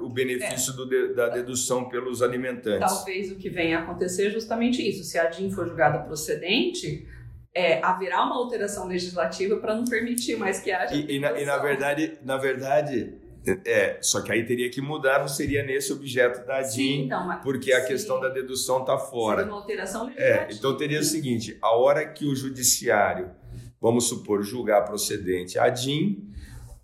o, 0.00 0.08
benefício 0.08 0.72
é. 0.72 0.76
do, 0.76 1.14
da 1.14 1.28
dedução 1.28 1.88
pelos 1.88 2.22
alimentantes. 2.22 2.92
Talvez 2.92 3.30
o 3.30 3.36
que 3.36 3.48
venha 3.48 3.78
a 3.78 3.82
acontecer 3.82 4.26
é 4.26 4.30
justamente 4.30 4.86
isso. 4.86 5.04
Se 5.04 5.16
a 5.18 5.26
DIN 5.26 5.50
for 5.50 5.66
julgada 5.66 6.00
procedente, 6.00 7.06
é, 7.54 7.80
haverá 7.84 8.24
uma 8.24 8.34
alteração 8.34 8.88
legislativa 8.88 9.56
para 9.58 9.76
não 9.76 9.84
permitir 9.84 10.36
mais 10.36 10.58
que 10.58 10.72
haja. 10.72 10.94
E, 10.94 11.16
e, 11.16 11.20
na, 11.20 11.40
e 11.40 11.44
na 11.44 11.58
verdade, 11.58 12.18
na 12.24 12.36
verdade, 12.36 13.14
é, 13.46 13.98
só 14.00 14.22
que 14.22 14.32
aí 14.32 14.44
teria 14.46 14.70
que 14.70 14.80
mudar, 14.80 15.18
não 15.18 15.28
seria 15.28 15.62
nesse 15.62 15.92
objeto 15.92 16.46
da 16.46 16.62
DIN, 16.62 17.04
então, 17.04 17.40
porque 17.42 17.72
a 17.72 17.84
questão 17.84 18.18
da 18.18 18.30
dedução 18.30 18.80
está 18.80 18.96
fora. 18.96 19.38
Seria 19.38 19.52
uma 19.52 19.60
alteração 19.60 20.12
é, 20.16 20.48
então 20.50 20.76
teria 20.76 21.00
o 21.00 21.04
seguinte: 21.04 21.58
a 21.60 21.76
hora 21.76 22.06
que 22.06 22.24
o 22.24 22.34
judiciário, 22.34 23.30
vamos 23.80 24.04
supor, 24.04 24.42
julgar 24.42 24.84
procedente 24.84 25.58
a 25.58 25.68
DIN, 25.68 26.32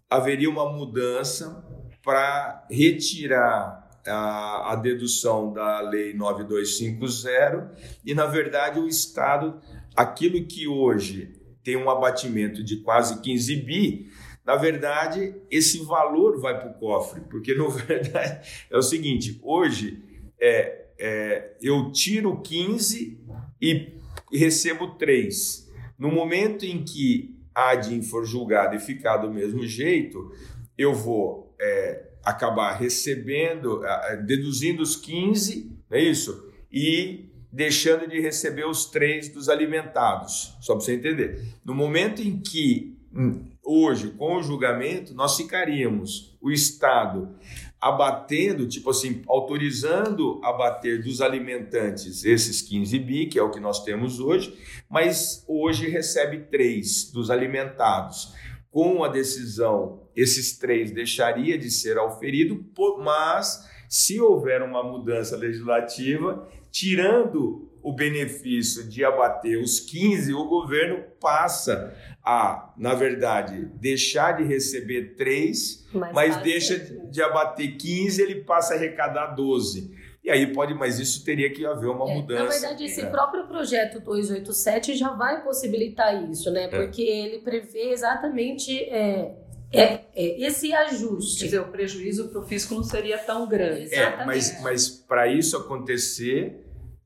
haveria 0.09 0.51
uma 0.51 0.71
mudança 0.71 1.65
para 2.03 2.67
retirar 2.71 3.89
a, 4.07 4.73
a, 4.73 4.77
dedução 4.77 5.53
da 5.53 5.81
Lei 5.81 6.13
9250 6.15 7.75
e, 8.05 8.15
na 8.15 8.27
verdade, 8.27 8.79
o 8.79 8.89
Estado, 8.89 9.61
aquilo 9.95 10.45
que 10.47 10.67
hoje 10.67 11.41
tem 11.63 11.77
um 11.77 11.91
abatimento 11.91 12.65
de 12.65 12.79
quase 12.79 13.21
15 13.21 13.57
bi, 13.57 14.10
na 14.51 14.57
verdade, 14.57 15.33
esse 15.49 15.79
valor 15.85 16.41
vai 16.41 16.59
para 16.59 16.71
o 16.71 16.75
cofre, 16.75 17.21
porque 17.31 17.55
na 17.55 17.69
verdade 17.71 18.49
é 18.69 18.77
o 18.77 18.83
seguinte: 18.83 19.39
hoje 19.45 20.03
é, 20.41 20.87
é, 20.99 21.53
eu 21.63 21.93
tiro 21.93 22.41
15 22.41 23.17
e 23.63 23.93
recebo 24.33 24.97
3. 24.97 25.71
No 25.97 26.11
momento 26.11 26.67
em 26.67 26.83
que 26.83 27.39
a 27.55 27.71
ADIM 27.71 28.03
for 28.03 28.25
julgada 28.25 28.75
e 28.75 28.81
ficar 28.81 29.19
do 29.19 29.33
mesmo 29.33 29.65
jeito, 29.65 30.33
eu 30.77 30.93
vou 30.93 31.55
é, 31.61 32.09
acabar 32.25 32.73
recebendo, 32.73 33.83
deduzindo 34.27 34.83
os 34.83 34.97
15, 34.97 35.71
não 35.89 35.97
é 35.97 36.03
isso? 36.03 36.51
E 36.73 37.31
deixando 37.53 38.09
de 38.09 38.19
receber 38.21 38.67
os 38.67 38.87
3 38.87 39.29
dos 39.29 39.49
alimentados, 39.49 40.57
só 40.61 40.75
para 40.75 40.85
você 40.85 40.95
entender. 40.95 41.41
No 41.65 41.73
momento 41.73 42.21
em 42.21 42.41
que 42.41 42.99
hum, 43.15 43.50
hoje, 43.71 44.11
com 44.11 44.37
o 44.37 44.43
julgamento, 44.43 45.15
nós 45.15 45.37
ficaríamos 45.37 46.37
o 46.41 46.51
Estado 46.51 47.37
abatendo, 47.81 48.67
tipo 48.67 48.91
assim, 48.91 49.23
autorizando 49.29 50.41
abater 50.43 51.03
dos 51.03 51.21
alimentantes 51.21 52.25
esses 52.25 52.61
15 52.63 52.99
bi, 52.99 53.27
que 53.27 53.39
é 53.39 53.43
o 53.43 53.51
que 53.51 53.61
nós 53.61 53.85
temos 53.85 54.19
hoje, 54.19 54.59
mas 54.91 55.45
hoje 55.47 55.89
recebe 55.89 56.47
três 56.51 57.11
dos 57.13 57.31
alimentados. 57.31 58.35
Com 58.73 59.05
a 59.05 59.09
decisão, 59.09 60.03
esses 60.17 60.59
três 60.59 60.91
deixaria 60.91 61.57
de 61.57 61.71
ser 61.71 61.97
auferido, 61.97 62.65
mas 62.99 63.69
se 63.89 64.21
houver 64.21 64.63
uma 64.63 64.83
mudança 64.83 65.37
legislativa, 65.37 66.49
tirando 66.73 67.70
o 67.83 67.93
benefício 67.93 68.89
de 68.89 69.05
abater 69.05 69.61
os 69.61 69.81
15, 69.81 70.35
o 70.35 70.45
governo 70.45 71.03
passa 71.21 71.95
a, 72.25 72.73
na 72.77 72.95
verdade, 72.95 73.71
deixar 73.75 74.33
de 74.33 74.45
receber 74.45 75.15
3, 75.17 75.89
mas, 75.93 76.13
mas 76.13 76.37
deixa 76.43 76.79
de 76.79 77.23
abater 77.23 77.77
15, 77.77 78.23
ele 78.23 78.37
passa 78.43 78.75
a 78.75 78.77
arrecadar 78.77 79.29
12. 79.29 79.99
E 80.23 80.31
aí 80.31 80.53
pode, 80.53 80.75
mas 80.75 80.99
isso 80.99 81.25
teria 81.25 81.51
que 81.51 81.65
haver 81.65 81.89
uma 81.89 82.11
é, 82.11 82.15
mudança. 82.15 82.45
Na 82.45 82.51
verdade, 82.51 82.85
esse 82.85 83.01
é. 83.01 83.07
próprio 83.07 83.47
projeto 83.47 84.01
287 84.01 84.95
já 84.95 85.13
vai 85.13 85.43
possibilitar 85.43 86.31
isso, 86.31 86.51
né? 86.51 86.65
É. 86.65 86.69
Porque 86.69 87.03
é. 87.03 87.27
ele 87.27 87.39
prevê 87.39 87.91
exatamente 87.91 88.79
é, 88.79 89.35
é, 89.73 89.83
é, 90.15 90.47
esse 90.47 90.75
ajuste. 90.75 91.41
Quer 91.41 91.45
dizer, 91.47 91.61
o 91.61 91.69
prejuízo 91.69 92.29
para 92.29 92.41
o 92.41 92.45
fisco 92.45 92.75
não 92.75 92.83
seria 92.83 93.17
tão 93.17 93.49
grande. 93.49 93.95
É, 93.95 94.25
mas, 94.27 94.61
mas 94.63 94.89
para 94.89 95.27
isso 95.27 95.57
acontecer, 95.57 96.61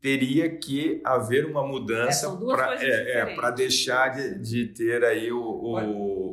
teria 0.04 0.50
que 0.50 1.00
haver 1.02 1.46
uma 1.46 1.66
mudança 1.66 2.26
é, 2.78 3.34
para 3.34 3.48
é, 3.48 3.52
deixar 3.52 4.10
de, 4.10 4.38
de, 4.38 4.66
ter 4.66 5.02
aí 5.02 5.32
o, 5.32 5.40
o, 5.40 5.78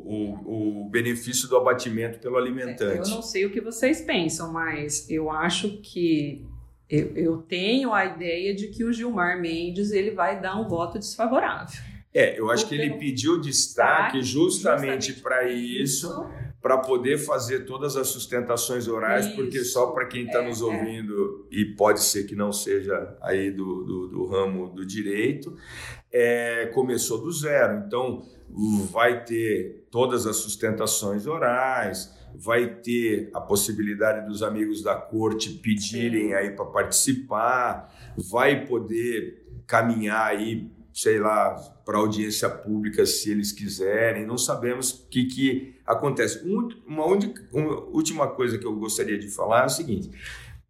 o, 0.03 0.81
o, 0.83 0.89
benefício 0.89 1.47
do 1.47 1.55
abatimento 1.55 2.19
pelo 2.19 2.35
alimentante. 2.35 3.09
eu 3.09 3.15
não 3.15 3.21
sei 3.21 3.45
o 3.45 3.49
que 3.49 3.61
vocês 3.61 4.01
pensam, 4.01 4.51
mas 4.51 5.09
eu 5.09 5.31
acho 5.31 5.77
que 5.81 6.45
eu, 6.89 7.15
eu 7.15 7.37
tenho 7.37 7.93
a 7.93 8.03
ideia 8.03 8.53
de 8.53 8.67
que 8.67 8.83
o 8.83 8.91
Gilmar 8.91 9.39
Mendes 9.39 9.91
ele 9.91 10.11
vai 10.11 10.41
dar 10.41 10.59
um 10.59 10.67
voto 10.67 10.99
desfavorável. 10.99 11.79
É, 12.13 12.37
eu 12.37 12.51
acho 12.51 12.67
que 12.67 12.75
ele 12.75 12.97
pediu 12.97 13.39
destaque 13.39 14.21
justamente, 14.21 15.07
justamente 15.07 15.13
para 15.21 15.49
isso, 15.49 16.29
para 16.61 16.77
poder 16.77 17.17
fazer 17.17 17.65
todas 17.65 17.97
as 17.97 18.07
sustentações 18.07 18.87
orais, 18.87 19.25
isso. 19.25 19.35
porque 19.35 19.63
só 19.63 19.87
para 19.87 20.05
quem 20.05 20.25
está 20.25 20.39
é, 20.43 20.47
nos 20.47 20.61
é. 20.61 20.63
ouvindo, 20.63 21.47
é. 21.51 21.55
e 21.55 21.65
pode 21.75 22.01
ser 22.01 22.25
que 22.25 22.35
não 22.35 22.53
seja 22.53 23.17
aí 23.21 23.49
do, 23.49 23.83
do, 23.83 24.07
do 24.07 24.25
ramo 24.27 24.69
do 24.69 24.85
direito, 24.85 25.55
é, 26.11 26.67
começou 26.67 27.19
do 27.19 27.31
zero. 27.31 27.83
Então, 27.87 28.23
vai 28.91 29.23
ter 29.23 29.87
todas 29.89 30.27
as 30.27 30.35
sustentações 30.37 31.25
orais, 31.25 32.15
vai 32.35 32.75
ter 32.75 33.29
a 33.33 33.41
possibilidade 33.41 34.27
dos 34.27 34.43
amigos 34.43 34.83
da 34.83 34.95
corte 34.95 35.49
pedirem 35.49 36.33
aí 36.33 36.51
para 36.51 36.65
participar, 36.65 37.91
vai 38.15 38.65
poder 38.65 39.45
caminhar 39.65 40.27
aí 40.27 40.69
sei 40.93 41.19
lá, 41.19 41.55
para 41.85 41.97
audiência 41.97 42.49
pública 42.49 43.05
se 43.05 43.31
eles 43.31 43.51
quiserem, 43.51 44.25
não 44.25 44.37
sabemos 44.37 44.91
o 44.91 45.07
que, 45.09 45.25
que 45.25 45.75
acontece. 45.85 46.41
Uma, 46.85 47.05
única, 47.05 47.47
uma 47.51 47.79
última 47.85 48.27
coisa 48.27 48.57
que 48.57 48.65
eu 48.65 48.75
gostaria 48.75 49.17
de 49.17 49.29
falar 49.29 49.63
é 49.63 49.65
o 49.65 49.69
seguinte: 49.69 50.09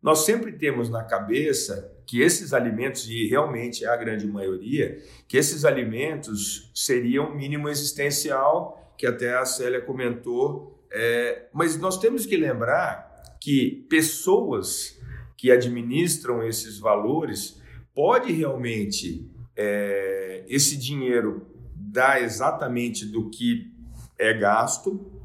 nós 0.01 0.19
sempre 0.19 0.51
temos 0.51 0.89
na 0.89 1.03
cabeça 1.03 1.91
que 2.05 2.21
esses 2.21 2.53
alimentos, 2.53 3.07
e 3.07 3.27
realmente 3.27 3.85
é 3.85 3.87
a 3.87 3.95
grande 3.95 4.27
maioria, 4.27 5.01
que 5.27 5.37
esses 5.37 5.63
alimentos 5.63 6.71
seriam 6.73 7.35
mínimo 7.35 7.69
existencial, 7.69 8.93
que 8.97 9.07
até 9.07 9.35
a 9.35 9.45
Célia 9.45 9.81
comentou, 9.81 10.83
é, 10.91 11.47
mas 11.53 11.77
nós 11.77 11.97
temos 11.97 12.25
que 12.25 12.35
lembrar 12.35 13.37
que 13.39 13.87
pessoas 13.89 14.99
que 15.37 15.51
administram 15.51 16.43
esses 16.43 16.77
valores 16.77 17.59
pode 17.95 18.31
realmente 18.31 19.27
é, 19.63 20.43
esse 20.47 20.75
dinheiro 20.75 21.45
dá 21.75 22.19
exatamente 22.19 23.05
do 23.05 23.29
que 23.29 23.71
é 24.17 24.33
gasto. 24.33 25.21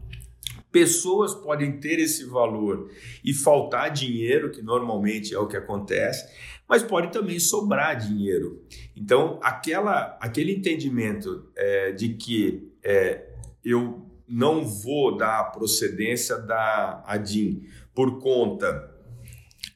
Pessoas 0.70 1.34
podem 1.34 1.80
ter 1.80 1.98
esse 1.98 2.26
valor 2.26 2.90
e 3.24 3.32
faltar 3.32 3.90
dinheiro, 3.90 4.50
que 4.50 4.60
normalmente 4.60 5.34
é 5.34 5.38
o 5.38 5.46
que 5.46 5.56
acontece, 5.56 6.28
mas 6.68 6.82
pode 6.82 7.10
também 7.10 7.38
sobrar 7.38 7.96
dinheiro. 7.96 8.62
Então, 8.94 9.40
aquela, 9.42 10.18
aquele 10.20 10.52
entendimento 10.52 11.50
é, 11.56 11.92
de 11.92 12.10
que 12.10 12.70
é, 12.84 13.26
eu 13.64 14.06
não 14.28 14.66
vou 14.66 15.16
dar 15.16 15.40
a 15.40 15.44
procedência 15.44 16.36
da 16.36 17.02
ADIM 17.06 17.62
por 17.94 18.18
conta 18.18 18.92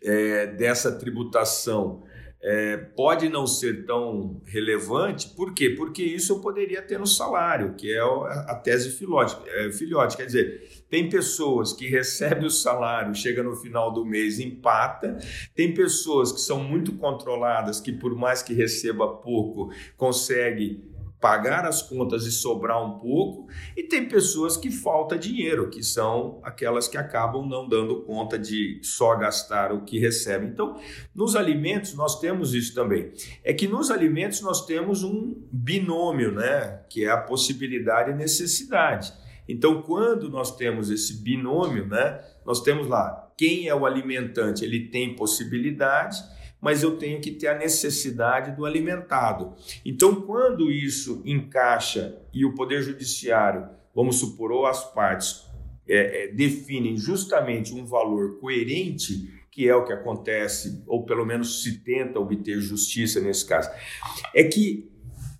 é, 0.02 0.48
dessa 0.48 0.92
tributação 0.92 2.02
é, 2.42 2.76
pode 2.76 3.28
não 3.28 3.46
ser 3.46 3.84
tão 3.84 4.40
relevante, 4.46 5.28
por 5.28 5.52
quê? 5.52 5.70
Porque 5.70 6.02
isso 6.02 6.32
eu 6.32 6.40
poderia 6.40 6.80
ter 6.80 6.98
no 6.98 7.06
salário, 7.06 7.74
que 7.74 7.92
é 7.92 8.00
a 8.00 8.54
tese 8.54 8.88
é, 8.88 9.70
filhote. 9.70 10.16
Quer 10.16 10.24
dizer, 10.24 10.84
tem 10.88 11.08
pessoas 11.08 11.74
que 11.74 11.86
recebem 11.86 12.46
o 12.46 12.50
salário, 12.50 13.14
chega 13.14 13.42
no 13.42 13.54
final 13.54 13.92
do 13.92 14.06
mês 14.06 14.40
empata, 14.40 15.18
tem 15.54 15.74
pessoas 15.74 16.32
que 16.32 16.40
são 16.40 16.62
muito 16.62 16.92
controladas, 16.92 17.78
que 17.78 17.92
por 17.92 18.14
mais 18.14 18.42
que 18.42 18.54
receba 18.54 19.06
pouco, 19.06 19.70
consegue 19.96 20.89
pagar 21.20 21.66
as 21.66 21.82
contas 21.82 22.24
e 22.24 22.32
sobrar 22.32 22.82
um 22.82 22.98
pouco, 22.98 23.46
e 23.76 23.82
tem 23.82 24.08
pessoas 24.08 24.56
que 24.56 24.70
falta 24.70 25.18
dinheiro, 25.18 25.68
que 25.68 25.82
são 25.82 26.40
aquelas 26.42 26.88
que 26.88 26.96
acabam 26.96 27.46
não 27.46 27.68
dando 27.68 28.02
conta 28.02 28.38
de 28.38 28.80
só 28.82 29.14
gastar 29.16 29.72
o 29.72 29.84
que 29.84 29.98
recebem. 29.98 30.48
Então, 30.48 30.80
nos 31.14 31.36
alimentos 31.36 31.94
nós 31.94 32.18
temos 32.18 32.54
isso 32.54 32.74
também. 32.74 33.12
É 33.44 33.52
que 33.52 33.68
nos 33.68 33.90
alimentos 33.90 34.40
nós 34.40 34.64
temos 34.64 35.02
um 35.02 35.36
binômio, 35.52 36.32
né, 36.32 36.80
que 36.88 37.04
é 37.04 37.10
a 37.10 37.18
possibilidade 37.18 38.10
e 38.10 38.14
necessidade. 38.14 39.12
Então, 39.46 39.82
quando 39.82 40.30
nós 40.30 40.56
temos 40.56 40.90
esse 40.90 41.22
binômio, 41.22 41.86
né, 41.86 42.20
nós 42.46 42.62
temos 42.62 42.86
lá 42.86 43.30
quem 43.40 43.68
é 43.68 43.74
o 43.74 43.86
alimentante, 43.86 44.62
ele 44.62 44.88
tem 44.88 45.16
possibilidade 45.16 46.22
mas 46.60 46.82
eu 46.82 46.96
tenho 46.98 47.20
que 47.20 47.30
ter 47.30 47.48
a 47.48 47.58
necessidade 47.58 48.54
do 48.56 48.66
alimentado. 48.66 49.54
Então, 49.84 50.20
quando 50.22 50.70
isso 50.70 51.22
encaixa 51.24 52.20
e 52.32 52.44
o 52.44 52.54
Poder 52.54 52.82
Judiciário, 52.82 53.68
vamos 53.94 54.16
supor, 54.16 54.52
ou 54.52 54.66
as 54.66 54.84
partes 54.92 55.46
é, 55.88 56.24
é, 56.24 56.28
definem 56.28 56.96
justamente 56.96 57.74
um 57.74 57.84
valor 57.84 58.38
coerente, 58.38 59.40
que 59.50 59.68
é 59.68 59.74
o 59.74 59.84
que 59.84 59.92
acontece, 59.92 60.84
ou 60.86 61.04
pelo 61.04 61.26
menos 61.26 61.62
se 61.62 61.78
tenta 61.80 62.20
obter 62.20 62.60
justiça 62.60 63.20
nesse 63.20 63.44
caso, 63.44 63.70
é 64.34 64.44
que 64.44 64.88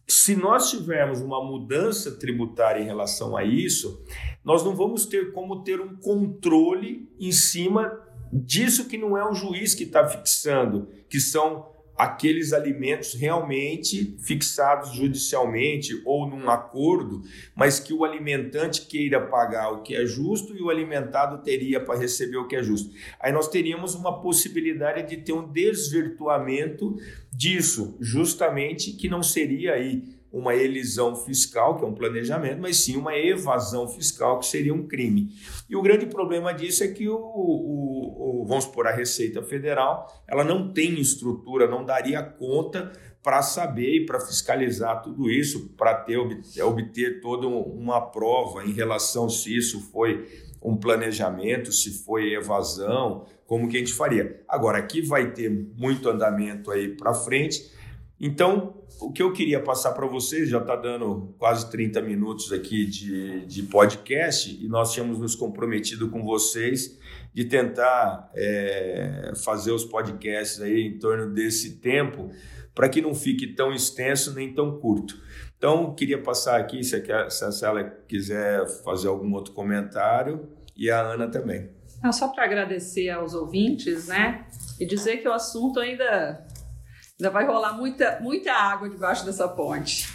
se 0.09 0.35
nós 0.35 0.71
tivermos 0.71 1.21
uma 1.21 1.43
mudança 1.43 2.19
tributária 2.19 2.81
em 2.81 2.85
relação 2.85 3.37
a 3.37 3.45
isso, 3.45 4.05
nós 4.45 4.65
não 4.65 4.75
vamos 4.75 5.07
ter 5.07 5.33
como 5.33 5.63
ter 5.63 5.81
um 5.81 5.95
controle 5.95 7.09
em 7.21 7.31
cima 7.31 7.97
disso 8.33 8.89
que 8.89 8.99
não 8.99 9.17
é 9.17 9.29
o 9.29 9.35
juiz 9.35 9.75
que 9.75 9.85
está 9.85 10.07
fixando, 10.07 10.89
que 11.09 11.21
são 11.21 11.69
aqueles 12.01 12.55
alimentos 12.55 13.13
realmente 13.13 14.17
fixados 14.21 14.95
judicialmente 14.95 16.01
ou 16.07 16.27
num 16.27 16.49
acordo, 16.49 17.23
mas 17.55 17.79
que 17.79 17.93
o 17.93 18.07
alimentante 18.07 18.87
queira 18.87 19.21
pagar 19.21 19.71
o 19.71 19.83
que 19.83 19.95
é 19.95 20.07
justo 20.07 20.57
e 20.57 20.63
o 20.63 20.71
alimentado 20.71 21.43
teria 21.43 21.79
para 21.79 21.99
receber 21.99 22.39
o 22.39 22.49
que 22.49 22.57
é 22.57 22.63
justo. 22.63 22.91
Aí 23.21 23.31
nós 23.31 23.49
teríamos 23.49 23.95
uma 23.95 24.19
possibilidade 24.23 25.11
de 25.11 25.23
ter 25.23 25.35
um 25.35 25.47
desvirtuamento 25.47 26.97
disso, 27.31 27.99
justamente 28.01 28.93
que 28.93 29.09
não 29.09 29.23
seria 29.23 29.75
aí 29.75 30.20
uma 30.33 30.55
elisão 30.55 31.17
fiscal, 31.17 31.77
que 31.77 31.85
é 31.85 31.87
um 31.87 31.95
planejamento, 31.95 32.61
mas 32.61 32.77
sim 32.77 32.97
uma 32.97 33.17
evasão 33.17 33.89
fiscal, 33.89 34.39
que 34.39 34.47
seria 34.47 34.73
um 34.73 34.87
crime. 34.87 35.35
E 35.69 35.75
o 35.75 35.83
grande 35.83 36.07
problema 36.07 36.53
disso 36.53 36.85
é 36.85 36.89
que 36.89 37.09
o, 37.09 37.17
o, 37.17 38.43
o 38.43 38.47
vamos 38.47 38.67
por 38.67 38.87
a 38.87 38.93
Receita 38.93 39.43
Federal, 39.43 40.07
ela 40.29 40.45
não 40.45 40.73
tem 40.73 41.01
estrutura, 41.01 41.69
não 41.69 41.85
daria 41.85 42.23
conta 42.23 42.93
para 43.23 43.43
saber 43.43 44.03
e 44.03 44.07
para 44.07 44.21
fiscalizar 44.21 45.03
tudo 45.03 45.29
isso, 45.29 45.71
para 45.77 45.95
ter 45.95 46.17
obter 46.63 47.21
toda 47.21 47.47
uma 47.47 48.01
prova 48.01 48.65
em 48.65 48.73
relação 48.73 49.29
se 49.29 49.55
isso 49.55 49.81
foi 49.91 50.27
um 50.63 50.77
planejamento, 50.77 51.73
se 51.73 52.05
foi 52.05 52.35
evasão, 52.35 53.27
como 53.47 53.69
que 53.69 53.77
a 53.77 53.81
gente 53.81 53.93
faria. 53.93 54.43
Agora 54.49 54.79
aqui 54.79 55.03
vai 55.03 55.33
ter 55.33 55.51
muito 55.51 56.09
andamento 56.09 56.71
aí 56.71 56.89
para 56.97 57.13
frente 57.13 57.71
então, 58.21 58.75
o 59.01 59.11
que 59.11 59.23
eu 59.23 59.33
queria 59.33 59.61
passar 59.61 59.93
para 59.93 60.07
vocês, 60.07 60.49
já 60.49 60.59
está 60.59 60.77
dando 60.77 61.35
quase 61.39 61.71
30 61.71 62.03
minutos 62.03 62.53
aqui 62.53 62.85
de, 62.85 63.47
de 63.47 63.63
podcast, 63.65 64.59
e 64.63 64.69
nós 64.69 64.93
tínhamos 64.93 65.19
nos 65.19 65.35
comprometido 65.35 66.11
com 66.11 66.23
vocês 66.23 66.99
de 67.33 67.45
tentar 67.45 68.31
é, 68.35 69.33
fazer 69.45 69.73
os 69.73 69.85
podcasts 69.85 70.61
aí 70.61 70.83
em 70.83 70.99
torno 70.99 71.33
desse 71.33 71.79
tempo, 71.79 72.31
para 72.75 72.89
que 72.89 73.01
não 73.01 73.15
fique 73.15 73.49
tão 73.55 73.73
extenso 73.73 74.35
nem 74.35 74.53
tão 74.53 74.79
curto. 74.79 75.21
Então, 75.57 75.95
queria 75.95 76.21
passar 76.23 76.59
aqui, 76.59 76.83
se 76.83 76.97
a, 76.97 77.31
se 77.31 77.45
quiser 78.07 78.67
fazer 78.85 79.09
algum 79.09 79.33
outro 79.33 79.53
comentário, 79.53 80.49
e 80.77 80.91
a 80.91 81.01
Ana 81.01 81.29
também. 81.29 81.71
Não, 82.03 82.13
só 82.13 82.29
para 82.29 82.45
agradecer 82.45 83.11
aos 83.11 83.35
ouvintes, 83.35 84.09
né? 84.09 84.47
E 84.79 84.87
dizer 84.87 85.19
que 85.19 85.29
o 85.29 85.33
assunto 85.33 85.79
ainda 85.79 86.47
Ainda 87.21 87.29
vai 87.31 87.45
rolar 87.47 87.75
muita, 87.75 88.19
muita 88.23 88.51
água 88.51 88.89
debaixo 88.89 89.27
dessa 89.27 89.47
ponte. 89.47 90.09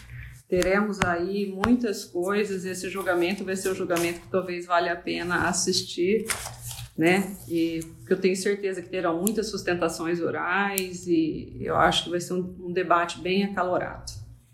Teremos 0.50 1.00
aí 1.02 1.46
muitas 1.46 2.04
coisas. 2.04 2.66
Esse 2.66 2.90
julgamento 2.90 3.46
vai 3.46 3.56
ser 3.56 3.70
um 3.70 3.76
julgamento 3.76 4.22
que 4.22 4.28
talvez 4.28 4.66
valha 4.66 4.94
a 4.94 4.96
pena 4.96 5.48
assistir, 5.48 6.26
né? 6.98 7.38
E 7.48 7.82
que 8.08 8.14
eu 8.14 8.20
tenho 8.20 8.36
certeza 8.36 8.82
que 8.82 8.90
terão 8.90 9.22
muitas 9.22 9.50
sustentações 9.50 10.20
orais 10.20 11.06
e 11.06 11.58
eu 11.62 11.76
acho 11.76 12.06
que 12.06 12.10
vai 12.10 12.20
ser 12.20 12.34
um, 12.34 12.56
um 12.60 12.74
debate 12.74 13.20
bem 13.20 13.44
acalorado. 13.44 14.12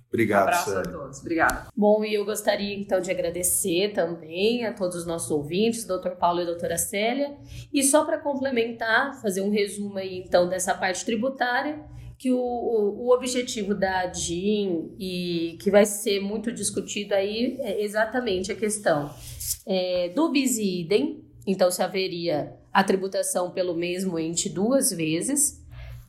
Obrigado, 0.10 0.40
um 0.40 0.44
abraço 0.44 0.72
Sérgio. 0.72 0.94
a 0.94 1.00
todos. 1.00 1.20
Obrigada. 1.22 1.68
Bom, 1.74 2.04
e 2.04 2.14
eu 2.14 2.26
gostaria 2.26 2.76
então 2.76 3.00
de 3.00 3.10
agradecer 3.10 3.94
também 3.94 4.66
a 4.66 4.74
todos 4.74 4.98
os 4.98 5.06
nossos 5.06 5.32
ouvintes, 5.32 5.86
doutor 5.86 6.18
Paulo 6.18 6.42
e 6.42 6.46
doutora 6.46 6.78
Célia. 6.78 7.34
E 7.72 7.82
só 7.82 8.04
para 8.04 8.18
complementar, 8.18 9.22
fazer 9.22 9.40
um 9.40 9.50
resumo 9.50 9.98
aí 9.98 10.18
então 10.20 10.50
dessa 10.50 10.76
parte 10.76 11.06
tributária, 11.06 11.80
que 12.22 12.32
o, 12.32 12.38
o, 12.38 13.08
o 13.08 13.14
objetivo 13.16 13.74
da 13.74 14.06
DIN 14.06 14.94
e 15.00 15.58
que 15.60 15.72
vai 15.72 15.88
ser 15.88 16.20
muito 16.20 16.52
discutido 16.52 17.16
aí 17.16 17.58
é 17.62 17.84
exatamente 17.84 18.52
a 18.52 18.56
questão 18.56 19.12
é, 19.66 20.10
do 20.10 20.30
bis 20.30 20.60
idem, 20.60 21.26
então 21.48 21.72
se 21.72 21.82
haveria 21.82 22.56
a 22.72 22.84
tributação 22.84 23.50
pelo 23.50 23.74
mesmo 23.74 24.20
ente 24.20 24.50
duas 24.50 24.92
vezes, 24.92 25.66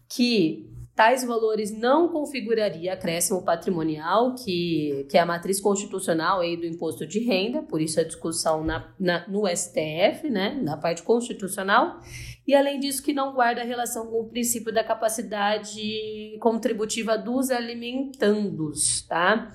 que 0.06 0.70
tais 0.94 1.24
valores 1.24 1.70
não 1.70 2.08
configuraria 2.08 2.92
acréscimo 2.92 3.42
patrimonial, 3.42 4.34
que, 4.34 5.06
que 5.08 5.16
é 5.16 5.20
a 5.20 5.26
matriz 5.26 5.62
constitucional 5.62 6.40
aí 6.40 6.58
do 6.58 6.66
imposto 6.66 7.06
de 7.06 7.20
renda, 7.20 7.62
por 7.62 7.80
isso 7.80 7.98
a 7.98 8.04
discussão 8.04 8.62
na, 8.62 8.92
na, 9.00 9.26
no 9.28 9.44
STF, 9.48 10.28
né, 10.28 10.60
na 10.62 10.76
parte 10.76 11.02
constitucional, 11.02 12.00
e 12.46 12.54
além 12.54 12.80
disso 12.80 13.02
que 13.02 13.12
não 13.12 13.32
guarda 13.32 13.62
relação 13.62 14.06
com 14.06 14.20
o 14.20 14.28
princípio 14.28 14.72
da 14.72 14.82
capacidade 14.82 16.36
contributiva 16.40 17.16
dos 17.16 17.50
alimentandos, 17.50 19.02
tá? 19.02 19.52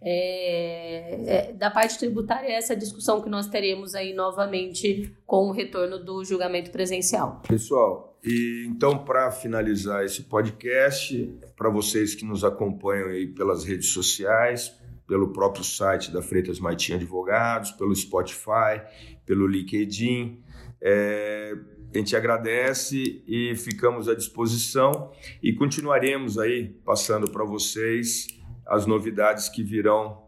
É, 0.00 1.48
é, 1.48 1.52
da 1.52 1.70
parte 1.70 1.98
tributária, 1.98 2.52
essa 2.52 2.74
discussão 2.74 3.20
que 3.20 3.28
nós 3.28 3.46
teremos 3.46 3.94
aí 3.94 4.14
novamente 4.14 5.14
com 5.26 5.48
o 5.48 5.52
retorno 5.52 6.02
do 6.02 6.24
julgamento 6.24 6.70
presencial. 6.70 7.42
Pessoal, 7.46 8.18
e 8.24 8.66
então 8.68 9.04
para 9.04 9.30
finalizar 9.30 10.04
esse 10.04 10.22
podcast, 10.22 11.34
para 11.56 11.68
vocês 11.68 12.14
que 12.14 12.24
nos 12.24 12.42
acompanham 12.42 13.08
aí 13.08 13.26
pelas 13.26 13.64
redes 13.64 13.88
sociais, 13.90 14.74
pelo 15.06 15.32
próprio 15.32 15.64
site 15.64 16.10
da 16.10 16.22
Freitas 16.22 16.58
Martins 16.58 16.96
Advogados, 16.96 17.72
pelo 17.72 17.94
Spotify, 17.94 18.80
pelo 19.26 19.46
LinkedIn, 19.46 20.40
é, 20.80 21.54
a 21.92 21.98
gente 21.98 22.14
agradece 22.14 23.22
e 23.26 23.54
ficamos 23.56 24.08
à 24.08 24.14
disposição 24.14 25.10
e 25.42 25.52
continuaremos 25.52 26.38
aí 26.38 26.68
passando 26.84 27.30
para 27.30 27.44
vocês 27.44 28.28
as 28.66 28.86
novidades 28.86 29.48
que 29.48 29.64
virão 29.64 30.22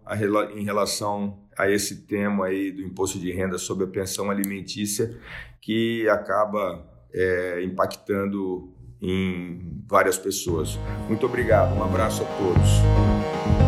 em 0.57 0.65
relação 0.65 1.41
a 1.57 1.71
esse 1.71 2.07
tema 2.07 2.47
aí 2.47 2.73
do 2.73 2.83
imposto 2.83 3.19
de 3.19 3.31
renda 3.31 3.59
sobre 3.59 3.85
a 3.85 3.89
pensão 3.89 4.31
alimentícia 4.31 5.17
que 5.61 6.09
acaba 6.09 6.85
é, 7.15 7.63
impactando 7.63 8.73
em 9.01 9.85
várias 9.89 10.19
pessoas. 10.19 10.79
Muito 11.09 11.27
obrigado, 11.27 11.77
um 11.77 11.85
abraço 11.85 12.23
a 12.23 12.27
todos. 12.27 13.62